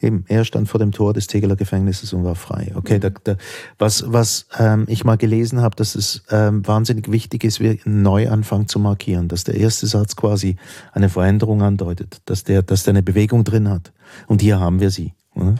[0.00, 2.72] Eben, er stand vor dem Tor des Tegeler Gefängnisses und war frei.
[2.74, 3.36] Okay, da, da,
[3.78, 8.66] was, was ähm, ich mal gelesen habe, dass es ähm, wahnsinnig wichtig ist, einen Neuanfang
[8.66, 10.56] zu markieren, dass der erste Satz quasi
[10.92, 13.92] eine Veränderung andeutet, dass der, dass der eine Bewegung drin hat.
[14.26, 15.14] Und hier haben wir sie.
[15.36, 15.54] Oder?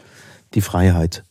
[0.54, 1.22] Die Freiheit.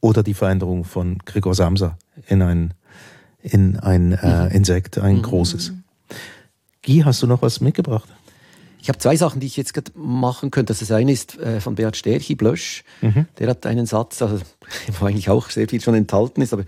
[0.00, 2.74] Oder die Veränderung von Gregor Samsa in ein,
[3.42, 4.50] in ein äh, Mhm.
[4.52, 5.72] Insekt, ein großes.
[6.84, 8.08] Guy, hast du noch was mitgebracht?
[8.82, 10.72] Ich habe zwei Sachen, die ich jetzt gerade machen könnte.
[10.72, 12.82] Das eine ist äh, von Beat Sterchi, Blösch.
[13.38, 14.40] Der hat einen Satz, also,
[14.98, 16.64] wo eigentlich auch sehr viel schon enthalten ist, aber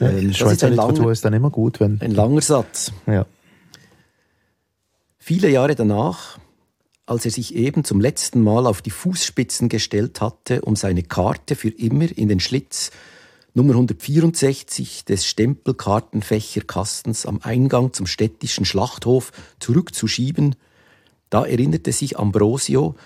[0.00, 2.00] Ja, Ähm, das Schweizer ist ein Literatur langer- ist dann immer gut, wenn.
[2.00, 2.92] ein langer Satz.
[3.06, 3.26] Ja.
[5.18, 6.38] Viele Jahre danach,
[7.06, 11.54] als er sich eben zum letzten Mal auf die Fußspitzen gestellt hatte, um seine Karte
[11.54, 12.90] für immer in den Schlitz
[13.54, 20.56] Nummer 164 des Stempelkartenfächerkastens am Eingang zum städtischen Schlachthof zurückzuschieben,
[21.30, 22.96] da erinnerte sich Ambrosio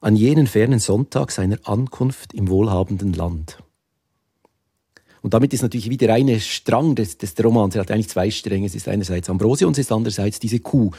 [0.00, 3.58] an jenen fernen Sonntag seiner Ankunft im wohlhabenden Land.
[5.22, 7.74] Und damit ist natürlich wieder eine Strang des, des Romans.
[7.74, 8.66] Er hat eigentlich zwei Stränge.
[8.66, 10.92] Es ist einerseits Ambrosio und es ist andererseits diese Kuh,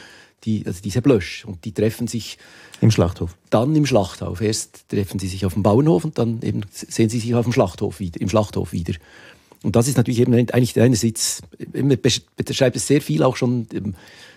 [0.44, 1.44] die, also diese Blösch.
[1.44, 2.38] Und die treffen sich
[2.80, 3.36] Im Schlachthof.
[3.50, 4.40] dann im Schlachthof.
[4.40, 7.52] Erst treffen sie sich auf dem Bauernhof und dann eben sehen sie sich auf dem
[7.52, 8.94] Schlachthof wieder, im Schlachthof wieder.
[9.62, 13.66] Und das ist natürlich eben eigentlich einerseits, er besch- beschreibt es sehr viel auch schon
[13.74, 13.94] ähm,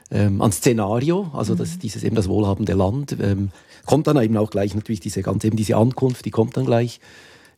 [0.09, 3.15] ähm, an Szenario, also das, dieses eben das wohlhabende Land.
[3.21, 3.51] Ähm,
[3.85, 6.99] kommt dann eben auch gleich natürlich diese ganze, eben diese Ankunft, die kommt dann gleich.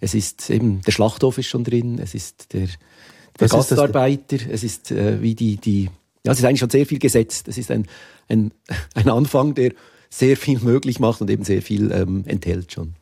[0.01, 2.69] Es ist eben, der Schlachthof ist schon drin, es ist der, der
[3.39, 3.69] Was ist?
[3.69, 5.89] Gastarbeiter, es ist äh, wie die, die,
[6.25, 7.47] ja, es ist eigentlich schon sehr viel gesetzt.
[7.47, 7.87] Es ist ein,
[8.29, 8.51] ein,
[8.95, 9.73] ein Anfang, der
[10.09, 12.93] sehr viel möglich macht und eben sehr viel ähm, enthält schon.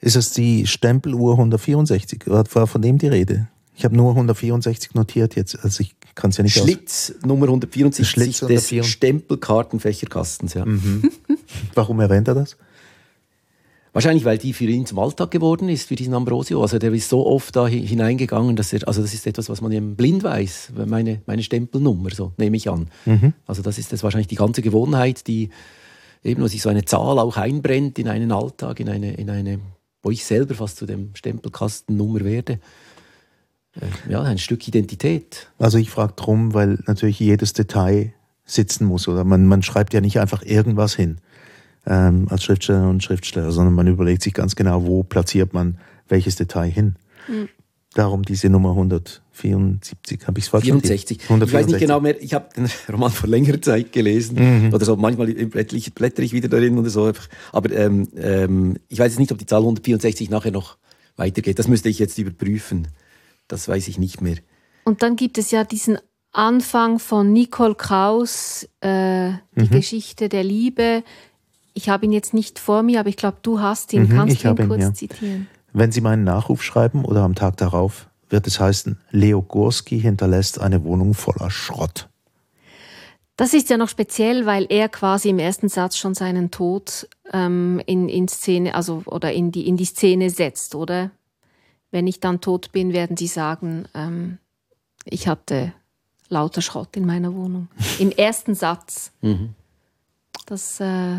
[0.00, 2.22] Ist es die Stempeluhr 164?
[2.26, 3.48] War von dem die Rede?
[3.76, 6.64] Ich habe nur 164 notiert jetzt, also ich kann es ja nicht aus.
[6.64, 8.92] Schlitz Nummer 174 Schlitz des 174.
[8.92, 10.54] Stempelkartenfächerkastens.
[10.54, 10.64] Ja.
[11.74, 12.56] Warum erwähnt er das?
[13.92, 16.60] Wahrscheinlich, weil die für ihn zum Alltag geworden ist, für diesen Ambrosio.
[16.62, 19.60] Also der ist so oft da hi- hineingegangen, dass er, also das ist etwas, was
[19.60, 22.88] man eben blind weiß, meine, meine Stempelnummer, so nehme ich an.
[23.46, 25.50] Also das ist das wahrscheinlich die ganze Gewohnheit, die
[26.22, 29.58] eben, wo sich so eine Zahl auch einbrennt in einen Alltag, in eine, in eine,
[30.02, 32.60] wo ich selber fast zu dem Stempelkastennummer werde.
[33.74, 35.48] Äh, Ja, ein Stück Identität.
[35.58, 38.12] Also ich frage drum, weil natürlich jedes Detail
[38.44, 39.08] sitzen muss.
[39.08, 41.18] Oder man, man schreibt ja nicht einfach irgendwas hin
[41.88, 46.36] ähm, als Schriftsteller und Schriftsteller, sondern man überlegt sich ganz genau, wo platziert man welches
[46.36, 46.96] Detail hin.
[47.94, 51.28] Darum diese Nummer 174, habe ich es falsch 64.
[51.30, 51.48] notiert?
[51.48, 54.96] Ich weiß nicht genau mehr, ich habe den Roman vor längerer Zeit gelesen oder so,
[54.96, 57.04] manchmal blätter ich, blätter ich wieder darin oder so.
[57.04, 57.28] einfach.
[57.52, 60.76] Aber ähm, ähm, ich weiß jetzt nicht, ob die Zahl 164 nachher noch
[61.16, 61.58] weitergeht.
[61.58, 62.88] Das müsste ich jetzt überprüfen.
[63.48, 64.36] Das weiß ich nicht mehr.
[64.84, 65.98] Und dann gibt es ja diesen
[66.32, 69.70] Anfang von Nicole Kraus, äh, die Mhm.
[69.70, 71.02] Geschichte der Liebe.
[71.78, 74.08] Ich habe ihn jetzt nicht vor mir, aber ich glaube, du hast ihn.
[74.08, 74.92] Mhm, Kannst ich du ihn kurz ja.
[74.92, 75.46] zitieren?
[75.72, 80.60] Wenn Sie meinen Nachruf schreiben oder am Tag darauf, wird es heißen, Leo Gurski hinterlässt
[80.60, 82.08] eine Wohnung voller Schrott.
[83.36, 87.80] Das ist ja noch speziell, weil er quasi im ersten Satz schon seinen Tod ähm,
[87.86, 91.12] in, in Szene, also oder in die, in die Szene setzt, oder?
[91.92, 94.38] Wenn ich dann tot bin, werden sie sagen, ähm,
[95.04, 95.72] ich hatte
[96.28, 97.68] lauter Schrott in meiner Wohnung.
[98.00, 99.12] Im ersten Satz.
[100.46, 101.18] Das, äh,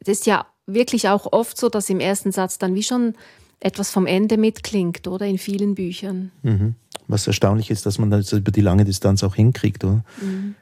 [0.00, 3.14] das ist ja wirklich auch oft so, dass im ersten Satz dann wie schon
[3.60, 5.26] etwas vom Ende mitklingt, oder?
[5.26, 6.32] In vielen Büchern.
[7.08, 10.04] Was erstaunlich ist, dass man das über die lange Distanz auch hinkriegt, oder?
[10.20, 10.54] Mhm.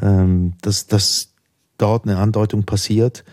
[0.00, 1.30] Ähm, dass, dass
[1.80, 3.24] dort eine Andeutung passiert.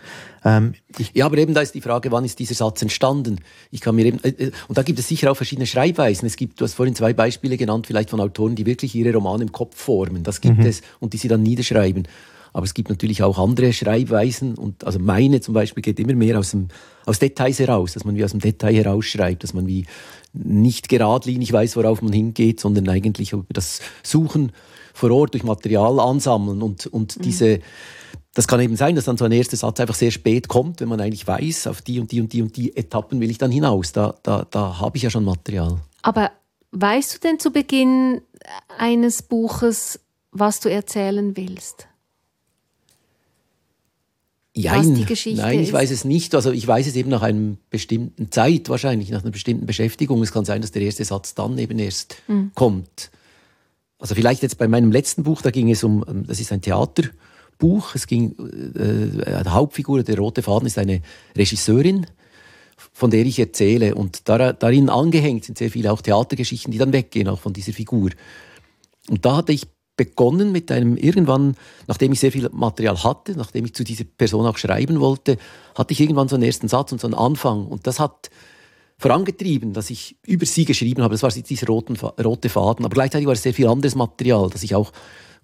[0.44, 0.74] Ähm,
[1.12, 3.40] Ja, aber eben da ist die Frage, wann ist dieser Satz entstanden?
[3.70, 6.26] Ich kann mir eben, äh, äh, und da gibt es sicher auch verschiedene Schreibweisen.
[6.26, 9.42] Es gibt, du hast vorhin zwei Beispiele genannt, vielleicht von Autoren, die wirklich ihre Romane
[9.42, 10.22] im Kopf formen.
[10.22, 12.08] Das gibt es und die sie dann niederschreiben.
[12.52, 16.38] Aber es gibt natürlich auch andere Schreibweisen und also meine zum Beispiel geht immer mehr
[16.38, 16.68] aus, dem,
[17.06, 19.86] aus Details heraus, dass man wie aus dem Detail herausschreibt, dass man wie
[20.32, 24.52] nicht geradlinig weiß, worauf man hingeht, sondern eigentlich über das Suchen
[24.94, 27.60] vor Ort durch Material ansammeln und, und diese,
[28.34, 30.88] das kann eben sein, dass dann so ein erster Satz einfach sehr spät kommt, wenn
[30.88, 33.50] man eigentlich weiß, auf die und die und die und die Etappen will ich dann
[33.50, 33.92] hinaus.
[33.92, 35.78] Da, da, da habe ich ja schon Material.
[36.02, 36.30] Aber
[36.72, 38.20] weißt du denn zu Beginn
[38.78, 41.87] eines Buches, was du erzählen willst?
[44.62, 44.94] Jein.
[44.94, 45.72] die Geschichte Nein, ich ist?
[45.72, 46.34] weiß es nicht.
[46.34, 50.22] Also ich weiß es eben nach einer bestimmten Zeit wahrscheinlich, nach einer bestimmten Beschäftigung.
[50.22, 52.16] Es kann sein, dass der erste Satz dann eben erst
[52.54, 53.10] kommt.
[53.98, 56.62] Also vielleicht jetzt bei meinem letzten Buch, da ging es um, ähm, das ist ein
[56.62, 57.94] Theaterbuch.
[57.94, 58.32] Es ging,
[58.76, 61.02] äh, die Hauptfigur, der rote Faden ist eine
[61.36, 62.06] Regisseurin,
[62.92, 63.94] von der ich erzähle.
[63.96, 67.72] Und dar, darin angehängt sind sehr viele auch Theatergeschichten, die dann weggehen, auch von dieser
[67.72, 68.10] Figur.
[69.08, 69.66] Und da hatte ich
[69.98, 71.56] begonnen mit einem irgendwann,
[71.86, 75.36] nachdem ich sehr viel Material hatte, nachdem ich zu dieser Person auch schreiben wollte,
[75.74, 77.66] hatte ich irgendwann so einen ersten Satz und so einen Anfang.
[77.66, 78.30] Und das hat
[78.96, 81.14] vorangetrieben, dass ich über sie geschrieben habe.
[81.14, 82.86] Das war dieser roten, rote Faden.
[82.86, 84.92] Aber gleichzeitig war es sehr viel anderes Material, das ich auch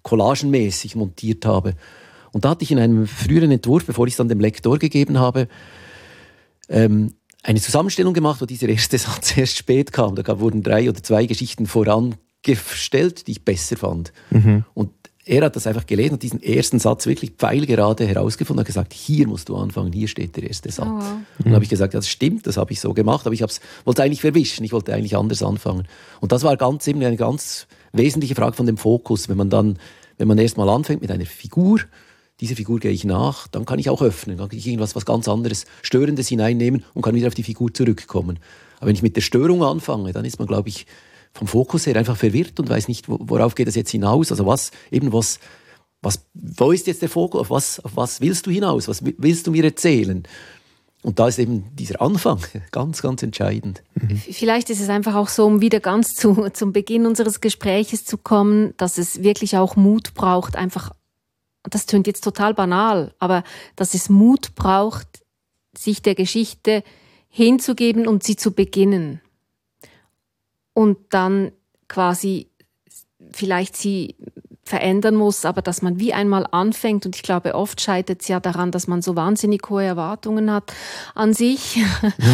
[0.01, 1.75] collagenmäßig montiert habe.
[2.31, 5.19] Und da hatte ich in einem früheren Entwurf, bevor ich es dann dem Lektor gegeben
[5.19, 5.47] habe,
[6.69, 7.13] ähm,
[7.43, 10.15] eine Zusammenstellung gemacht, wo dieser erste Satz erst spät kam.
[10.15, 11.67] Da wurden drei oder zwei Geschichten
[12.53, 14.13] vorangestellt, die ich besser fand.
[14.29, 14.63] Mhm.
[14.73, 14.91] Und
[15.27, 18.93] er hat das einfach gelesen und diesen ersten Satz wirklich pfeilgerade herausgefunden und hat gesagt,
[18.93, 20.87] hier musst du anfangen, hier steht der erste Satz.
[20.87, 21.13] Oh, wow.
[21.39, 23.41] Und dann habe ich gesagt, das stimmt, das habe ich so gemacht, aber ich
[23.85, 25.87] wollte eigentlich verwischen, ich wollte eigentlich anders anfangen.
[26.21, 29.27] Und das war ganz eben eine ganz wesentliche Frage von dem Fokus.
[29.27, 29.79] Wenn man dann,
[30.19, 31.79] wenn man erstmal anfängt mit einer Figur,
[32.39, 35.05] diese Figur gehe ich nach, dann kann ich auch öffnen, dann kann ich irgendwas was
[35.05, 38.37] ganz anderes, Störendes hineinnehmen und kann wieder auf die Figur zurückkommen.
[38.77, 40.85] Aber wenn ich mit der Störung anfange, dann ist man, glaube ich,
[41.35, 44.31] vom Fokus her einfach verwirrt und weiß nicht, worauf geht das jetzt hinaus.
[44.31, 45.39] Also was, eben was,
[46.01, 49.45] was, wo ist jetzt der Fokus, auf was, auf was willst du hinaus, was willst
[49.45, 50.23] du mir erzählen?
[51.03, 52.39] Und da ist eben dieser Anfang
[52.71, 53.83] ganz, ganz entscheidend.
[53.95, 54.17] Mhm.
[54.17, 58.17] Vielleicht ist es einfach auch so, um wieder ganz zu, zum Beginn unseres Gespräches zu
[58.17, 60.91] kommen, dass es wirklich auch Mut braucht, einfach
[61.69, 63.43] das tönt jetzt total banal, aber
[63.75, 65.07] dass es Mut braucht,
[65.75, 66.83] sich der Geschichte
[67.27, 69.19] hinzugeben und sie zu beginnen.
[70.75, 71.51] Und dann
[71.87, 72.49] quasi
[73.31, 74.15] vielleicht sie
[74.65, 78.39] verändern muss, aber dass man wie einmal anfängt und ich glaube, oft scheitert es ja
[78.39, 80.73] daran, dass man so wahnsinnig hohe Erwartungen hat
[81.13, 81.77] an sich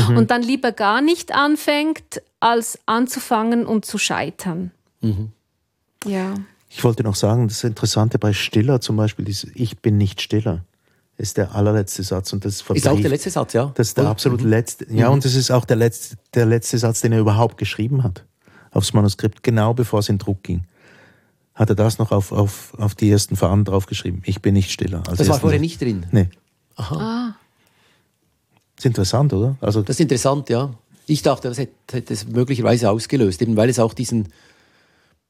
[0.08, 0.18] mhm.
[0.18, 4.72] und dann lieber gar nicht anfängt, als anzufangen und zu scheitern.
[5.02, 5.32] Mhm.
[6.06, 6.36] Ja.
[6.70, 10.64] Ich wollte noch sagen, das Interessante bei Stiller zum Beispiel ist, ich bin nicht Stiller.
[11.18, 13.72] Ist der allerletzte Satz und das ist auch der letzte Satz, ja.
[13.76, 14.50] Das ist der absolut mhm.
[14.50, 15.16] letzte, ja, mhm.
[15.16, 18.24] und das ist auch der letzte, der letzte Satz, den er überhaupt geschrieben hat
[18.72, 20.64] aufs Manuskript, genau bevor es in Druck ging.
[21.54, 24.22] Hat er das noch auf, auf, auf die ersten Fahnen draufgeschrieben?
[24.26, 25.02] Ich bin nicht stiller.
[25.02, 26.06] das war vorher nicht drin?
[26.12, 26.30] Nee.
[26.76, 26.96] Aha.
[26.96, 27.36] Ah.
[28.76, 29.58] Das ist interessant, oder?
[29.62, 30.74] Also das ist interessant, ja.
[31.06, 34.30] Ich dachte, das hätte, hätte es möglicherweise ausgelöst, eben weil es auch diesen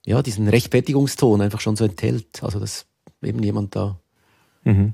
[0.06, 2.44] ja, diesen Rechtfertigungston einfach schon so enthält.
[2.44, 2.86] Also, dass
[3.22, 4.00] eben jemand da.
[4.64, 4.94] Mhm.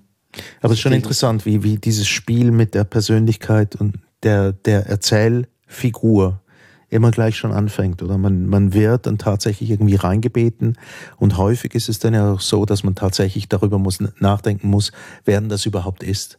[0.62, 4.86] Aber es ist schon interessant, wie, wie dieses Spiel mit der Persönlichkeit und der, der
[4.86, 6.42] Erzählfigur
[6.90, 8.02] immer gleich schon anfängt.
[8.02, 10.78] Oder man, man wird dann tatsächlich irgendwie reingebeten.
[11.18, 14.92] Und häufig ist es dann ja auch so, dass man tatsächlich darüber muss, nachdenken muss,
[15.26, 16.38] wer denn das überhaupt ist,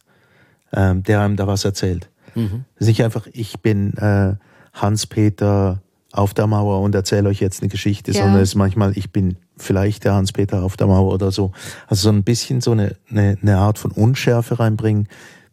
[0.72, 2.10] ähm, der einem da was erzählt.
[2.34, 2.64] Mhm.
[2.76, 4.34] Es ist nicht einfach, ich bin äh,
[4.72, 5.82] Hans-Peter
[6.12, 8.22] auf der Mauer und erzähle euch jetzt eine Geschichte, ja.
[8.22, 11.52] sondern es ist manchmal, ich bin vielleicht der Hans-Peter auf der Mauer oder so.
[11.86, 15.08] Also so ein bisschen so eine, eine, eine Art von Unschärfe reinbringen,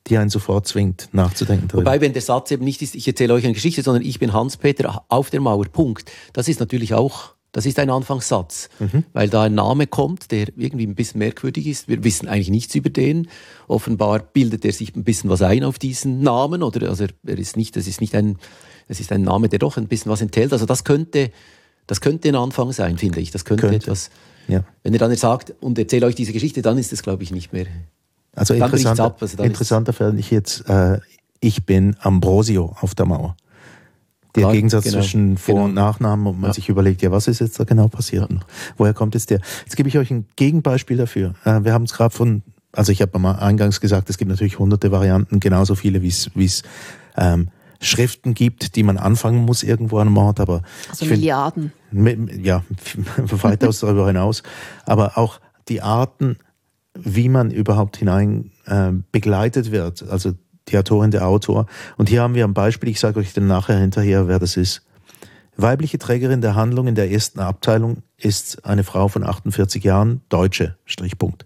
[0.08, 1.68] die einen sofort zwingt, nachzudenken.
[1.68, 1.90] Darüber.
[1.90, 4.34] Wobei, wenn der Satz eben nicht ist, ich erzähle euch eine Geschichte, sondern ich bin
[4.34, 6.12] Hans-Peter auf der Mauer, Punkt.
[6.34, 9.04] Das ist natürlich auch, das ist ein Anfangssatz, mhm.
[9.14, 11.88] weil da ein Name kommt, der irgendwie ein bisschen merkwürdig ist.
[11.88, 13.30] Wir wissen eigentlich nichts über den.
[13.68, 17.58] Offenbar bildet er sich ein bisschen was ein auf diesen Namen oder, also er ist
[17.58, 18.38] nicht, das ist nicht ein,
[18.88, 20.54] es ist ein Name, der doch ein bisschen was enthält.
[20.54, 21.32] Also das könnte,
[21.88, 23.32] das könnte ein Anfang sein, finde ich.
[23.32, 23.78] Das könnte, könnte.
[23.78, 24.12] etwas.
[24.48, 24.64] Ja.
[24.84, 27.32] Wenn ihr dann jetzt sagt und erzähle euch diese Geschichte, dann ist es, glaube ich,
[27.32, 27.66] nicht mehr.
[28.36, 31.00] Also interessanter, ab, also interessanter fände ich jetzt, äh,
[31.40, 33.36] ich bin Ambrosio auf der Mauer.
[34.36, 35.66] Der Klar, Gegensatz genau, zwischen Vor- genau.
[35.66, 36.54] und Nachnamen und man ja.
[36.54, 38.30] sich überlegt, ja, was ist jetzt da genau passiert?
[38.30, 38.40] Ja.
[38.76, 39.40] Woher kommt jetzt der?
[39.64, 41.36] Jetzt gebe ich euch ein Gegenbeispiel dafür.
[41.46, 42.44] Äh, wir haben es gerade von,
[42.74, 46.64] also ich habe mal eingangs gesagt, es gibt natürlich hunderte Varianten, genauso viele wie es
[47.16, 47.48] ähm,
[47.80, 51.72] Schriften gibt, die man anfangen muss irgendwo an einem Ort, aber also Milliarden.
[51.92, 52.64] Find, ja,
[53.18, 54.44] weitaus darüber hinaus.
[54.86, 56.38] Aber auch die Arten,
[56.96, 60.34] wie man überhaupt hinein äh, begleitet wird, also
[60.68, 61.68] die Autorin, der Autor.
[61.98, 64.82] Und hier haben wir ein Beispiel, ich sage euch dann nachher hinterher, wer das ist.
[65.58, 70.76] Weibliche Trägerin der Handlung in der ersten Abteilung ist eine Frau von 48 Jahren, Deutsche,
[70.86, 71.46] Strichpunkt.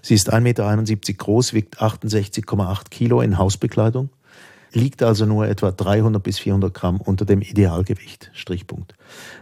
[0.00, 4.10] Sie ist 1,71 Meter groß, wiegt 68,8 Kilo in Hausbekleidung
[4.72, 8.30] liegt also nur etwa 300 bis 400 Gramm unter dem Idealgewicht.
[8.34, 8.94] Strichpunkt.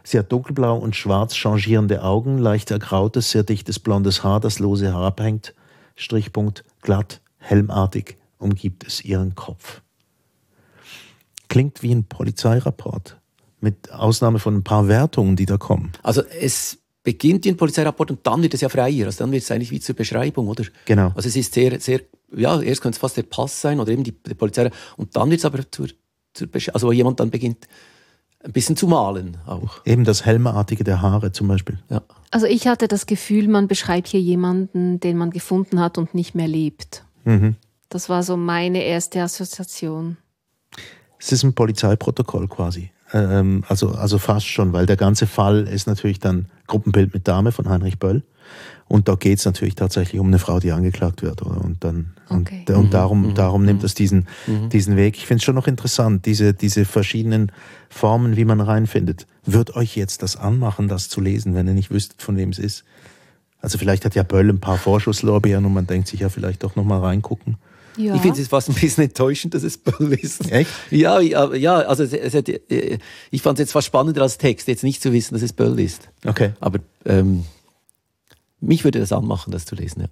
[0.02, 4.86] Sie hat dunkelblau und schwarz changierende Augen, leicht ergrautes, sehr dichtes blondes Haar, das lose
[4.86, 5.54] herabhängt.
[5.96, 6.64] Strichpunkt.
[6.82, 9.82] Glatt, helmartig umgibt es ihren Kopf.
[11.48, 13.16] Klingt wie ein Polizeirapport.
[13.60, 15.90] Mit Ausnahme von ein paar Wertungen, die da kommen.
[16.02, 19.06] Also es beginnt ein Polizeirapport und dann wird es ja freier.
[19.06, 20.64] Also dann wird es eigentlich wie zur Beschreibung, oder?
[20.84, 21.10] Genau.
[21.14, 22.02] Also es ist sehr, sehr
[22.34, 24.70] ja, erst könnte es fast der Pass sein oder eben die, die Polizei.
[24.96, 25.88] Und dann wird es aber zur,
[26.34, 27.66] zur also wo jemand dann beginnt,
[28.44, 29.84] ein bisschen zu malen auch.
[29.84, 31.78] Eben das Helmartige der Haare zum Beispiel.
[31.90, 32.02] Ja.
[32.30, 36.34] Also ich hatte das Gefühl, man beschreibt hier jemanden, den man gefunden hat und nicht
[36.34, 37.04] mehr lebt.
[37.24, 37.56] Mhm.
[37.88, 40.18] Das war so meine erste Assoziation.
[41.18, 42.92] Es ist ein Polizeiprotokoll quasi.
[43.12, 47.50] Ähm, also, also fast schon, weil der ganze Fall ist natürlich dann Gruppenbild mit Dame
[47.50, 48.22] von Heinrich Böll.
[48.88, 51.42] Und da geht es natürlich tatsächlich um eine Frau, die angeklagt wird.
[51.42, 51.60] Oder?
[51.62, 52.64] Und dann Okay.
[52.68, 52.90] und, und Mhm.
[52.90, 53.34] darum, Mhm.
[53.34, 53.86] darum nimmt Mhm.
[53.86, 54.70] es diesen, Mhm.
[54.70, 55.16] diesen Weg.
[55.18, 57.52] Ich finde es schon noch interessant, diese, diese verschiedenen
[57.90, 59.26] Formen, wie man reinfindet.
[59.44, 62.58] Wird euch jetzt das anmachen, das zu lesen, wenn ihr nicht wüsstet, von wem es
[62.58, 62.84] ist?
[63.60, 66.76] Also vielleicht hat ja Böll ein paar Vorschusslorbeeren und man denkt sich ja vielleicht doch
[66.76, 67.56] nochmal reingucken.
[67.96, 68.14] Ja.
[68.14, 70.50] Ich finde es fast ein bisschen enttäuschend, dass es Böll ist.
[70.52, 70.70] Echt?
[70.90, 72.98] Ja, ja, ja also es, es hätte, äh,
[73.32, 75.78] ich fand es jetzt fast spannender als Text, jetzt nicht zu wissen, dass es Böll
[75.80, 76.08] ist.
[76.24, 76.52] Okay.
[76.60, 77.44] Aber ähm,
[78.60, 80.02] mich würde das anmachen, das zu lesen.
[80.02, 80.06] Ja.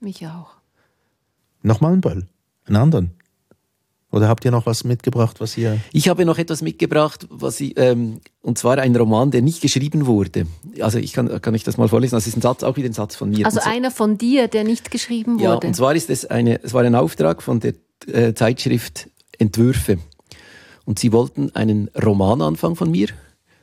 [0.00, 0.50] Mich auch.
[1.62, 2.26] Nochmal ein Böll.
[2.66, 3.10] Einen anderen.
[4.10, 5.78] Oder habt ihr noch was mitgebracht, was ihr.
[5.92, 10.04] Ich habe noch etwas mitgebracht, was ich, ähm, und zwar ein Roman, der nicht geschrieben
[10.06, 10.46] wurde.
[10.80, 12.16] Also ich kann, kann ich das mal vorlesen.
[12.16, 13.46] Das ist ein Satz, auch wieder ein Satz von mir.
[13.46, 15.66] Also so- einer von dir, der nicht geschrieben Ja, wurde.
[15.68, 17.72] und zwar ist es eine, es war ein Auftrag von der
[18.06, 19.98] äh, Zeitschrift Entwürfe.
[20.84, 23.08] Und sie wollten einen Roman anfangen von mir,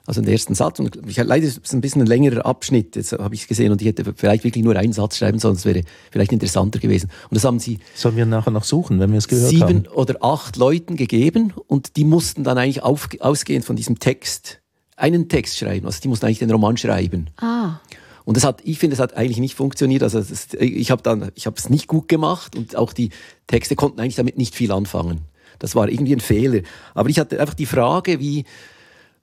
[0.10, 0.80] also den ersten Satz.
[0.80, 3.72] Und ich, leider ist es ein bisschen ein längerer Abschnitt, jetzt habe ich es gesehen,
[3.72, 7.12] und ich hätte vielleicht wirklich nur einen Satz schreiben sollen, das wäre vielleicht interessanter gewesen.
[7.30, 9.88] Und das haben sie Sollen wir nachher noch suchen, wenn wir es gehört sieben haben?
[9.88, 14.62] oder acht Leuten gegeben und die mussten dann eigentlich auf, ausgehend von diesem Text
[14.98, 15.86] einen Text schreiben.
[15.86, 17.28] Also die mussten eigentlich den Roman schreiben.
[17.38, 17.80] ah,
[18.26, 20.02] Und das hat, ich finde, es hat eigentlich nicht funktioniert.
[20.02, 23.12] Also das, ich habe dann, ich habe es nicht gut gemacht und auch die
[23.45, 25.19] Texte konnten eigentlich damit nicht viel anfangen.
[25.60, 26.62] Das war irgendwie ein Fehler.
[26.95, 28.45] Aber ich hatte einfach die Frage, wie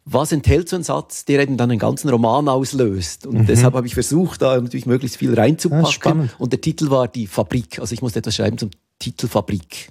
[0.08, 3.26] was enthält so ein Satz, der eben dann einen ganzen Roman auslöst.
[3.26, 6.30] Und deshalb habe ich versucht, da natürlich möglichst viel reinzupacken.
[6.38, 7.80] und der Titel war die Fabrik.
[7.80, 9.88] Also ich musste etwas schreiben zum Titel Fabrik.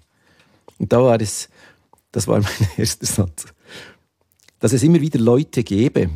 [0.79, 1.49] Und da war es,
[2.13, 3.45] das war mein erster Satz.
[4.59, 6.09] Dass es immer wieder Leute gäbe,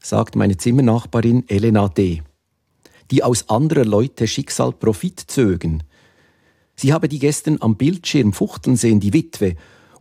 [0.00, 2.22] sagt meine Zimmernachbarin Elena D.,
[3.12, 5.84] die aus anderer Leute Schicksal Profit zögen.
[6.74, 9.54] Sie habe die gestern am Bildschirm fuchteln sehen, die Witwe,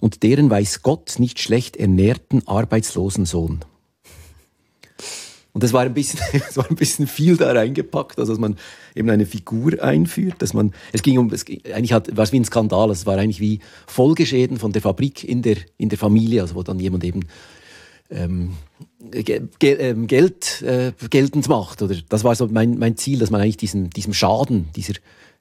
[0.03, 3.59] und deren weiß Gott nicht schlecht ernährten arbeitslosen Sohn.
[5.53, 8.57] Und das war ein bisschen, es war ein bisschen viel da reingepackt, also dass man
[8.95, 12.33] eben eine Figur einführt, dass man, es ging um, es ging, eigentlich hat, war es
[12.33, 15.97] wie ein Skandal, es war eigentlich wie Folgeschäden von der Fabrik in der, in der
[15.97, 17.21] Familie, also wo dann jemand eben
[18.09, 18.57] ähm,
[19.61, 21.81] ähm, Geld äh, geltend macht.
[21.81, 24.95] Oder das war so mein, mein Ziel, dass man eigentlich diesem, diesem Schaden dieser,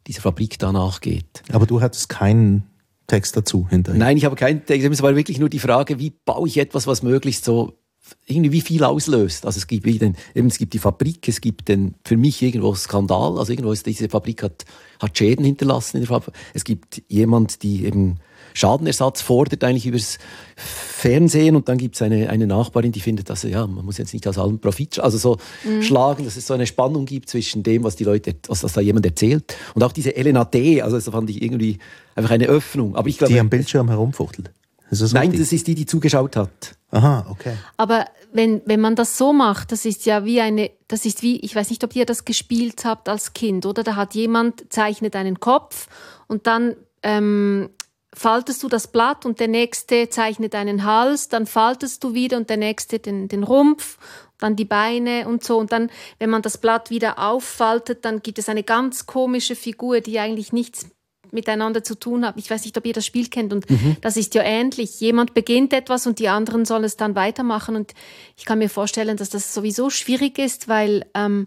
[0.07, 1.43] dieser Fabrik da nachgeht.
[1.51, 2.63] Aber du hattest keinen
[3.07, 3.99] Text dazu hinterher.
[3.99, 4.87] Nein, ich habe keinen Text.
[4.89, 7.79] Es war wirklich nur die Frage, wie baue ich etwas, was möglichst so
[8.27, 9.47] irgendwie wie viel auslöst.
[9.47, 12.43] Also es gibt wie den, eben, es gibt die Fabrik, es gibt den für mich
[12.43, 13.39] irgendwo Skandal.
[13.39, 14.65] Also irgendwo ist diese Fabrik hat,
[15.01, 16.35] hat Schäden hinterlassen in der Fabrik.
[16.55, 18.19] Es gibt jemand, die eben
[18.55, 20.19] Schadenersatz fordert eigentlich übers
[20.57, 24.13] Fernsehen und dann gibt es eine, eine Nachbarin, die findet, dass ja, man muss jetzt
[24.13, 25.39] nicht aus allem Profit, also so
[25.81, 28.81] schlagen, dass es so eine Spannung gibt zwischen dem, was die Leute, was das da
[28.81, 31.79] jemand erzählt und auch diese Elena D., also das fand ich irgendwie
[32.15, 32.95] einfach eine Öffnung.
[32.95, 34.51] Aber ich glaube, Die am Bildschirm herumfuchtelt.
[35.01, 36.77] Das nein, das ist die, die zugeschaut hat.
[36.91, 37.57] Aha, okay.
[37.79, 41.41] aber wenn, wenn man das so macht, das ist ja wie eine, das ist wie,
[41.41, 43.83] ich weiß nicht, ob ihr das gespielt habt als Kind, oder?
[43.83, 45.89] Da hat jemand, zeichnet einen Kopf
[46.29, 47.71] und dann ähm,
[48.13, 52.51] faltest du das Blatt und der nächste zeichnet einen Hals, dann faltest du wieder und
[52.51, 53.97] der nächste den, den Rumpf,
[54.39, 55.57] dann die Beine und so.
[55.57, 60.01] Und dann, wenn man das Blatt wieder auffaltet, dann gibt es eine ganz komische Figur,
[60.01, 60.87] die eigentlich nichts
[61.33, 62.37] miteinander zu tun hat.
[62.37, 63.67] Ich weiß nicht, ob ihr das Spiel kennt und
[64.01, 65.01] das ist ja ähnlich.
[65.01, 67.93] Jemand beginnt etwas und die anderen sollen es dann weitermachen und
[68.37, 71.47] ich kann mir vorstellen, dass das sowieso schwierig ist, weil ähm,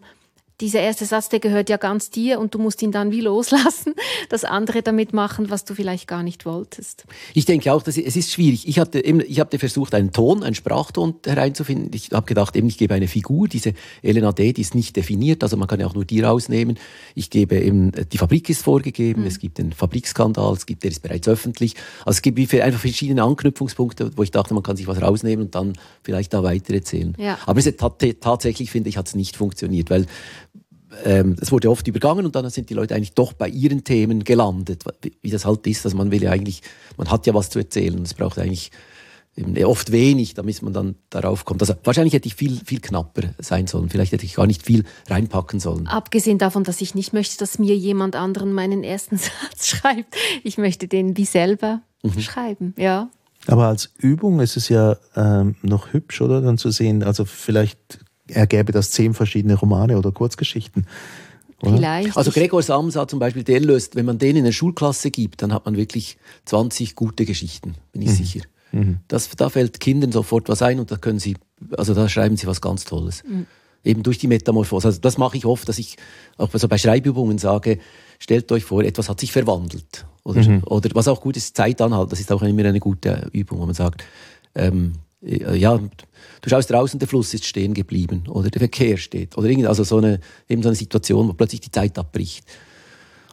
[0.61, 3.93] dieser erste Satz, der gehört ja ganz dir und du musst ihn dann wie loslassen,
[4.29, 7.05] das andere damit machen, was du vielleicht gar nicht wolltest.
[7.33, 8.67] Ich denke auch, dass es ist schwierig.
[8.67, 11.91] Ich hatte, ich hatte versucht, einen Ton, einen Sprachton hereinzufinden.
[11.93, 15.43] Ich habe gedacht, eben, ich gebe eine Figur, diese Elena D., die ist nicht definiert,
[15.43, 16.79] also man kann ja auch nur die rausnehmen.
[17.15, 21.01] Ich gebe eben, die Fabrik ist vorgegeben, es gibt den Fabrikskandal, es gibt, der ist
[21.01, 21.75] bereits öffentlich.
[22.05, 25.55] Also es gibt einfach verschiedene Anknüpfungspunkte, wo ich dachte, man kann sich was rausnehmen und
[25.55, 27.15] dann vielleicht da weitererzählen.
[27.17, 27.39] Ja.
[27.45, 30.05] Aber es hat, tatsächlich, finde ich, hat es nicht funktioniert, weil
[31.03, 34.23] ähm, es wurde oft übergangen und dann sind die Leute eigentlich doch bei ihren Themen
[34.23, 34.83] gelandet,
[35.21, 35.85] wie, das halt ist.
[35.85, 36.61] Also man will ja eigentlich,
[36.97, 38.01] man hat ja was zu erzählen.
[38.03, 38.71] Es braucht eigentlich
[39.65, 41.61] oft wenig, damit man dann darauf kommt.
[41.61, 43.89] Also wahrscheinlich hätte ich viel, viel knapper sein sollen.
[43.89, 45.87] Vielleicht hätte ich gar nicht viel reinpacken sollen.
[45.87, 49.17] Abgesehen davon, dass ich nicht möchte, dass mir jemand anderen meinen ersten
[49.51, 50.15] Satz schreibt.
[50.43, 51.81] Ich möchte den wie selber
[52.19, 53.09] schreiben, ja.
[53.47, 56.41] Aber als Übung ist es ja ähm, noch hübsch, oder?
[56.41, 60.87] Dann zu sehen, also vielleicht ergäbe das zehn verschiedene Romane oder Kurzgeschichten.
[61.61, 61.77] Oder?
[61.77, 62.17] Vielleicht.
[62.17, 65.53] Also Gregor Samsa zum Beispiel, der löst, wenn man den in der Schulklasse gibt, dann
[65.53, 68.41] hat man wirklich 20 gute Geschichten, bin ich sicher.
[69.07, 71.37] Das, da fällt Kindern sofort was ein und da können sie,
[71.77, 73.23] also da schreiben sie was ganz Tolles.
[73.83, 74.87] Eben durch die Metamorphose.
[74.87, 75.95] Also das mache ich oft, dass ich
[76.37, 77.79] auch so bei Schreibübungen sage,
[78.19, 80.05] stellt euch vor, etwas hat sich verwandelt.
[80.23, 82.09] Oder, oder was auch gut ist, Zeit anhalten.
[82.09, 84.03] Das ist auch immer eine gute Übung, wo man sagt,
[84.55, 89.37] ähm, äh, ja, du schaust draußen, der Fluss ist stehen geblieben oder der Verkehr steht
[89.37, 92.45] oder irgendwie, also so eine, eben so eine Situation, wo plötzlich die Zeit abbricht.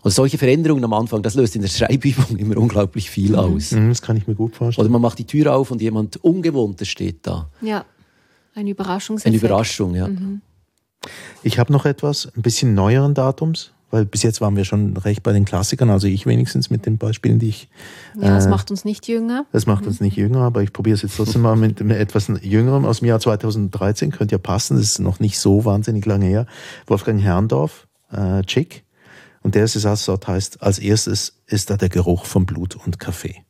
[0.02, 3.70] Und solche Veränderungen am Anfang, das löst in der Schreibübung immer unglaublich viel aus.
[3.72, 4.84] Mhm, Das kann ich mir gut vorstellen.
[4.86, 7.50] Oder man macht die Tür auf und jemand Ungewohntes steht da.
[7.60, 7.84] Ja,
[8.54, 9.34] ein Überraschungseffekt.
[9.34, 10.08] Eine Überraschung, ja.
[11.42, 15.22] Ich habe noch etwas, ein bisschen neueren Datums, weil bis jetzt waren wir schon recht
[15.22, 17.68] bei den Klassikern, also ich wenigstens mit den Beispielen, die ich.
[18.18, 19.44] Ja, das äh, macht uns nicht jünger.
[19.52, 22.86] Das macht uns nicht jünger, aber ich probiere es jetzt trotzdem mal mit, etwas Jüngerem
[22.86, 24.10] aus dem Jahr 2013.
[24.10, 26.46] Könnte ja passen, das ist noch nicht so wahnsinnig lange her.
[26.86, 28.82] Wolfgang Herrndorf, äh, Chick.
[29.42, 33.44] Und der Satzsort heißt, als erstes ist da der Geruch von Blut und Kaffee.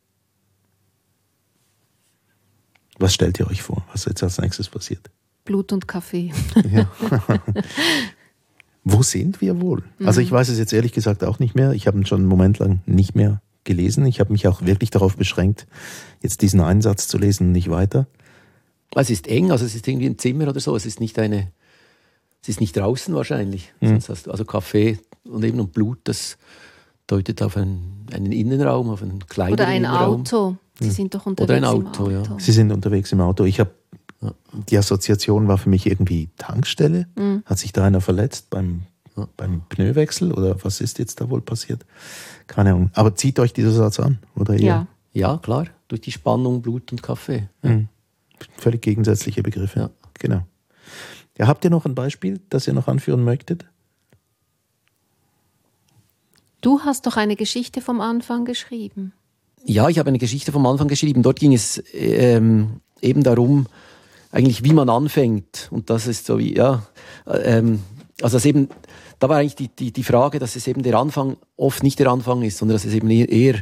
[2.99, 5.09] Was stellt ihr euch vor, was jetzt als nächstes passiert?
[5.45, 6.33] Blut und Kaffee.
[6.69, 6.89] Ja.
[8.83, 9.83] Wo sind wir wohl?
[10.03, 11.71] Also ich weiß es jetzt ehrlich gesagt auch nicht mehr.
[11.71, 14.05] Ich habe ihn schon einen Moment lang nicht mehr gelesen.
[14.05, 15.67] Ich habe mich auch wirklich darauf beschränkt,
[16.21, 18.07] jetzt diesen Einsatz zu lesen und nicht weiter.
[18.95, 20.75] Es ist eng, also es ist irgendwie ein Zimmer oder so.
[20.75, 21.51] Es ist nicht eine,
[22.41, 23.73] es ist nicht draußen wahrscheinlich.
[23.81, 26.37] Sonst hast du, also Kaffee und eben und Blut, das
[27.07, 30.21] deutet auf einen, einen Innenraum, auf einen kleinen Oder ein Innenraum.
[30.21, 30.57] Auto.
[30.79, 32.23] Sie sind doch unterwegs Oder ein im Auto, ja.
[32.37, 33.45] Sie sind unterwegs im Auto.
[33.45, 33.71] Ich habe
[34.69, 37.07] die Assoziation war für mich irgendwie Tankstelle.
[37.45, 38.83] Hat sich da einer verletzt beim,
[39.37, 41.85] beim Pneuwechsel oder was ist jetzt da wohl passiert?
[42.47, 42.91] Keine Ahnung.
[42.93, 44.53] Aber zieht euch dieser Satz an, oder?
[44.53, 44.65] ihr?
[44.65, 44.87] Ja.
[45.13, 47.47] Ja, klar, durch die Spannung Blut und Kaffee.
[48.57, 49.79] Völlig gegensätzliche Begriffe.
[49.79, 49.89] Ja.
[50.15, 50.41] Genau.
[51.37, 53.65] Ja, habt ihr noch ein Beispiel, das ihr noch anführen möchtet?
[56.61, 59.13] Du hast doch eine Geschichte vom Anfang geschrieben.
[59.65, 61.21] Ja, ich habe eine Geschichte vom Anfang geschrieben.
[61.21, 63.67] Dort ging es ähm, eben darum,
[64.33, 65.69] eigentlich wie man anfängt.
[65.71, 66.83] Und das ist so wie, ja,
[67.25, 67.79] äh, ähm,
[68.21, 68.67] also das eben,
[69.19, 72.07] da war eigentlich die, die, die Frage, dass es eben der Anfang oft nicht der
[72.07, 73.55] Anfang ist, sondern dass es eben eher, eher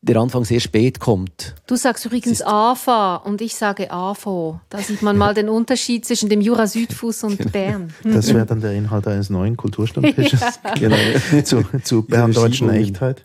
[0.00, 1.56] der Anfang sehr spät kommt.
[1.66, 4.60] Du sagst übrigens AFA und ich sage AFO.
[4.70, 7.92] Da sieht man mal den Unterschied zwischen dem Jura Südfuß und Bern.
[8.04, 10.96] Das wäre dann der Inhalt eines neuen Kulturstammtisches Genau.
[11.42, 12.70] zu, zu berndeutschen.
[12.70, 13.24] Echtheit.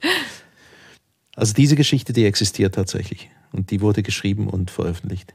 [1.35, 3.29] Also diese Geschichte, die existiert tatsächlich.
[3.51, 5.33] Und die wurde geschrieben und veröffentlicht.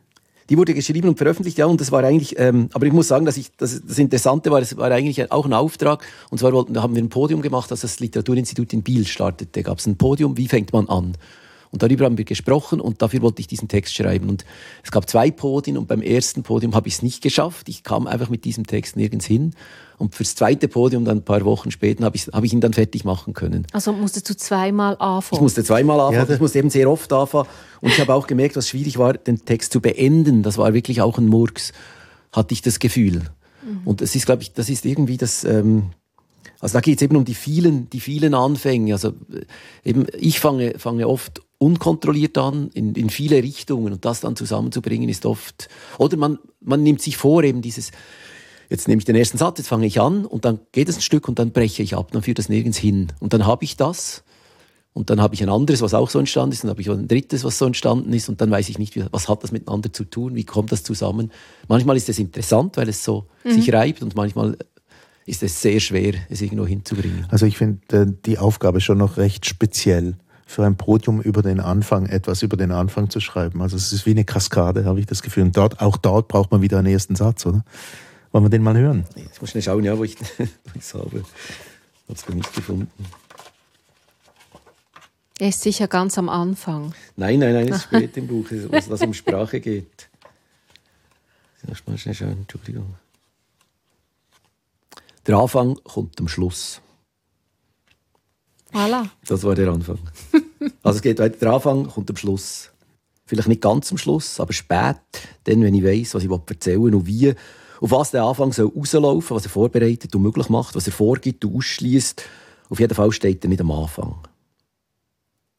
[0.49, 3.27] Die wurde geschrieben und veröffentlicht, ja, und das war eigentlich, ähm, aber ich muss sagen,
[3.27, 6.81] dass ich, das, das Interessante war, es war eigentlich auch ein Auftrag, und zwar wollten,
[6.83, 9.63] haben wir ein Podium gemacht, als das Literaturinstitut in Biel startete.
[9.63, 11.17] gab es ein Podium, wie fängt man an?
[11.71, 14.29] Und darüber haben wir gesprochen und dafür wollte ich diesen Text schreiben.
[14.29, 14.45] Und
[14.83, 17.69] es gab zwei Podien und beim ersten Podium habe ich es nicht geschafft.
[17.69, 19.55] Ich kam einfach mit diesem Text nirgends hin.
[19.99, 22.73] Und fürs zweite Podium, dann ein paar Wochen später, habe ich, habe ich ihn dann
[22.73, 23.67] fertig machen können.
[23.73, 25.35] Also musstest du zweimal AFO.
[25.35, 27.49] Ich musste zweimal anfangen, Ja, ich musste eben sehr oft anfangen.
[27.81, 30.43] Und ich habe auch gemerkt, was schwierig war, den Text zu beenden.
[30.43, 31.73] Das war wirklich auch ein Murks,
[32.33, 33.23] hatte ich das Gefühl.
[33.85, 35.91] Und es ist, glaube ich, das ist irgendwie das, ähm,
[36.61, 38.93] also da geht es eben um die vielen, die vielen Anfänge.
[38.93, 39.45] Also äh,
[39.85, 43.93] eben, ich fange, fange oft unkontrolliert an, in, in viele Richtungen.
[43.93, 47.91] Und das dann zusammenzubringen ist oft, oder man, man nimmt sich vor, eben dieses,
[48.71, 51.03] jetzt nehme ich den ersten Satz, jetzt fange ich an und dann geht es ein
[51.03, 53.09] Stück und dann breche ich ab, dann führt das nirgends hin.
[53.19, 54.23] Und dann habe ich das
[54.93, 56.91] und dann habe ich ein anderes, was auch so entstanden ist, und dann habe ich
[56.91, 59.53] ein drittes, was so entstanden ist und dann weiß ich nicht, wie- was hat das
[59.53, 61.31] miteinander zu tun, wie kommt das zusammen.
[61.69, 64.57] Manchmal ist es interessant, weil es so sich reibt und manchmal
[65.27, 67.27] ist es sehr schwer, es irgendwo hinzubringen.
[67.31, 70.17] Also ich finde äh, die Aufgabe schon noch recht speziell
[70.49, 73.61] für ein Podium über den Anfang, etwas über den Anfang zu schreiben.
[73.61, 75.45] Also es ist wie eine Kaskade, habe ich das Gefühl.
[75.45, 77.63] Und dort, auch dort braucht man wieder einen ersten Satz, oder?
[78.33, 79.05] Wollen wir den mal hören?
[79.15, 80.17] Jetzt muss ich schnell schauen, ja, wo ich
[80.79, 81.05] es habe.
[81.05, 81.25] Habe
[82.15, 82.91] es nicht gefunden.
[85.39, 86.95] Er ist sicher ganz am Anfang.
[87.17, 90.09] Nein, nein, nein, es ist spät im Buch, was das um Sprache geht.
[91.67, 92.95] Lass mal schnell schauen, Entschuldigung.
[95.27, 96.81] Der Anfang kommt am Schluss.
[98.73, 99.09] Voilà.
[99.27, 99.99] Das war der Anfang.
[100.83, 101.37] Also es geht weiter.
[101.37, 102.71] Der Anfang kommt am Schluss.
[103.27, 104.97] Vielleicht nicht ganz am Schluss, aber spät,
[105.45, 107.35] dann, wenn ich weiß, was ich erzählen will und wie,
[107.81, 111.45] auf was der Anfang soll rauslaufen, was er vorbereitet und möglich macht, was er vorgibt
[111.45, 112.25] und ausschließt.
[112.71, 114.17] Auf jeden Fall steht er nicht am Anfang.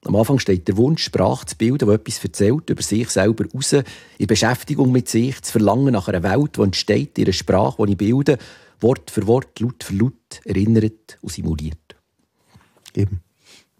[0.06, 3.74] Am Anfang steht der Wunsch, Sprache zu bilden, die etwas erzählt, über sich selber raus,
[4.18, 7.92] in Beschäftigung mit sich, zu verlangen nach einer Welt, die entsteht, in einer Sprache, die
[7.92, 8.38] ich bilde,
[8.80, 11.89] Wort für Wort, Laut für Laut, erinnert und simuliert.
[12.96, 13.22] Eben.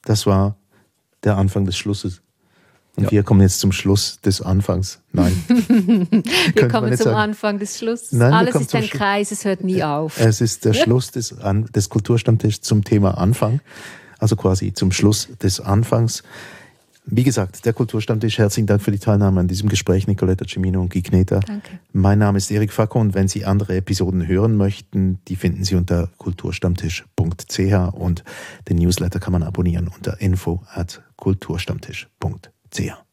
[0.04, 0.56] Das war
[1.24, 2.22] der Anfang des Schlusses.
[2.96, 3.12] Und Ja.
[3.12, 5.00] wir kommen jetzt zum Schluss des Anfangs.
[5.14, 5.32] Nein.
[6.54, 7.16] Wir kommen zum sagen.
[7.18, 8.12] Anfang des Schlusses.
[8.12, 10.20] Nein, Alles ist ein Schlu- Kreis, es hört nie auf.
[10.20, 13.62] Es ist der Schluss des, An des Kulturstammtischs zum Thema Anfang.
[14.18, 16.24] Also quasi zum Schluss des Anfangs.
[17.12, 20.94] Wie gesagt, der Kulturstammtisch, herzlichen Dank für die Teilnahme an diesem Gespräch, Nicoletta Cimino und
[20.94, 21.40] Guy Kneta.
[21.40, 21.80] Danke.
[21.92, 25.74] Mein Name ist Erik Facko und wenn Sie andere Episoden hören möchten, die finden Sie
[25.76, 28.24] unter kulturstammtisch.ch und
[28.70, 33.09] den Newsletter kann man abonnieren unter info at kulturstammtisch.ch.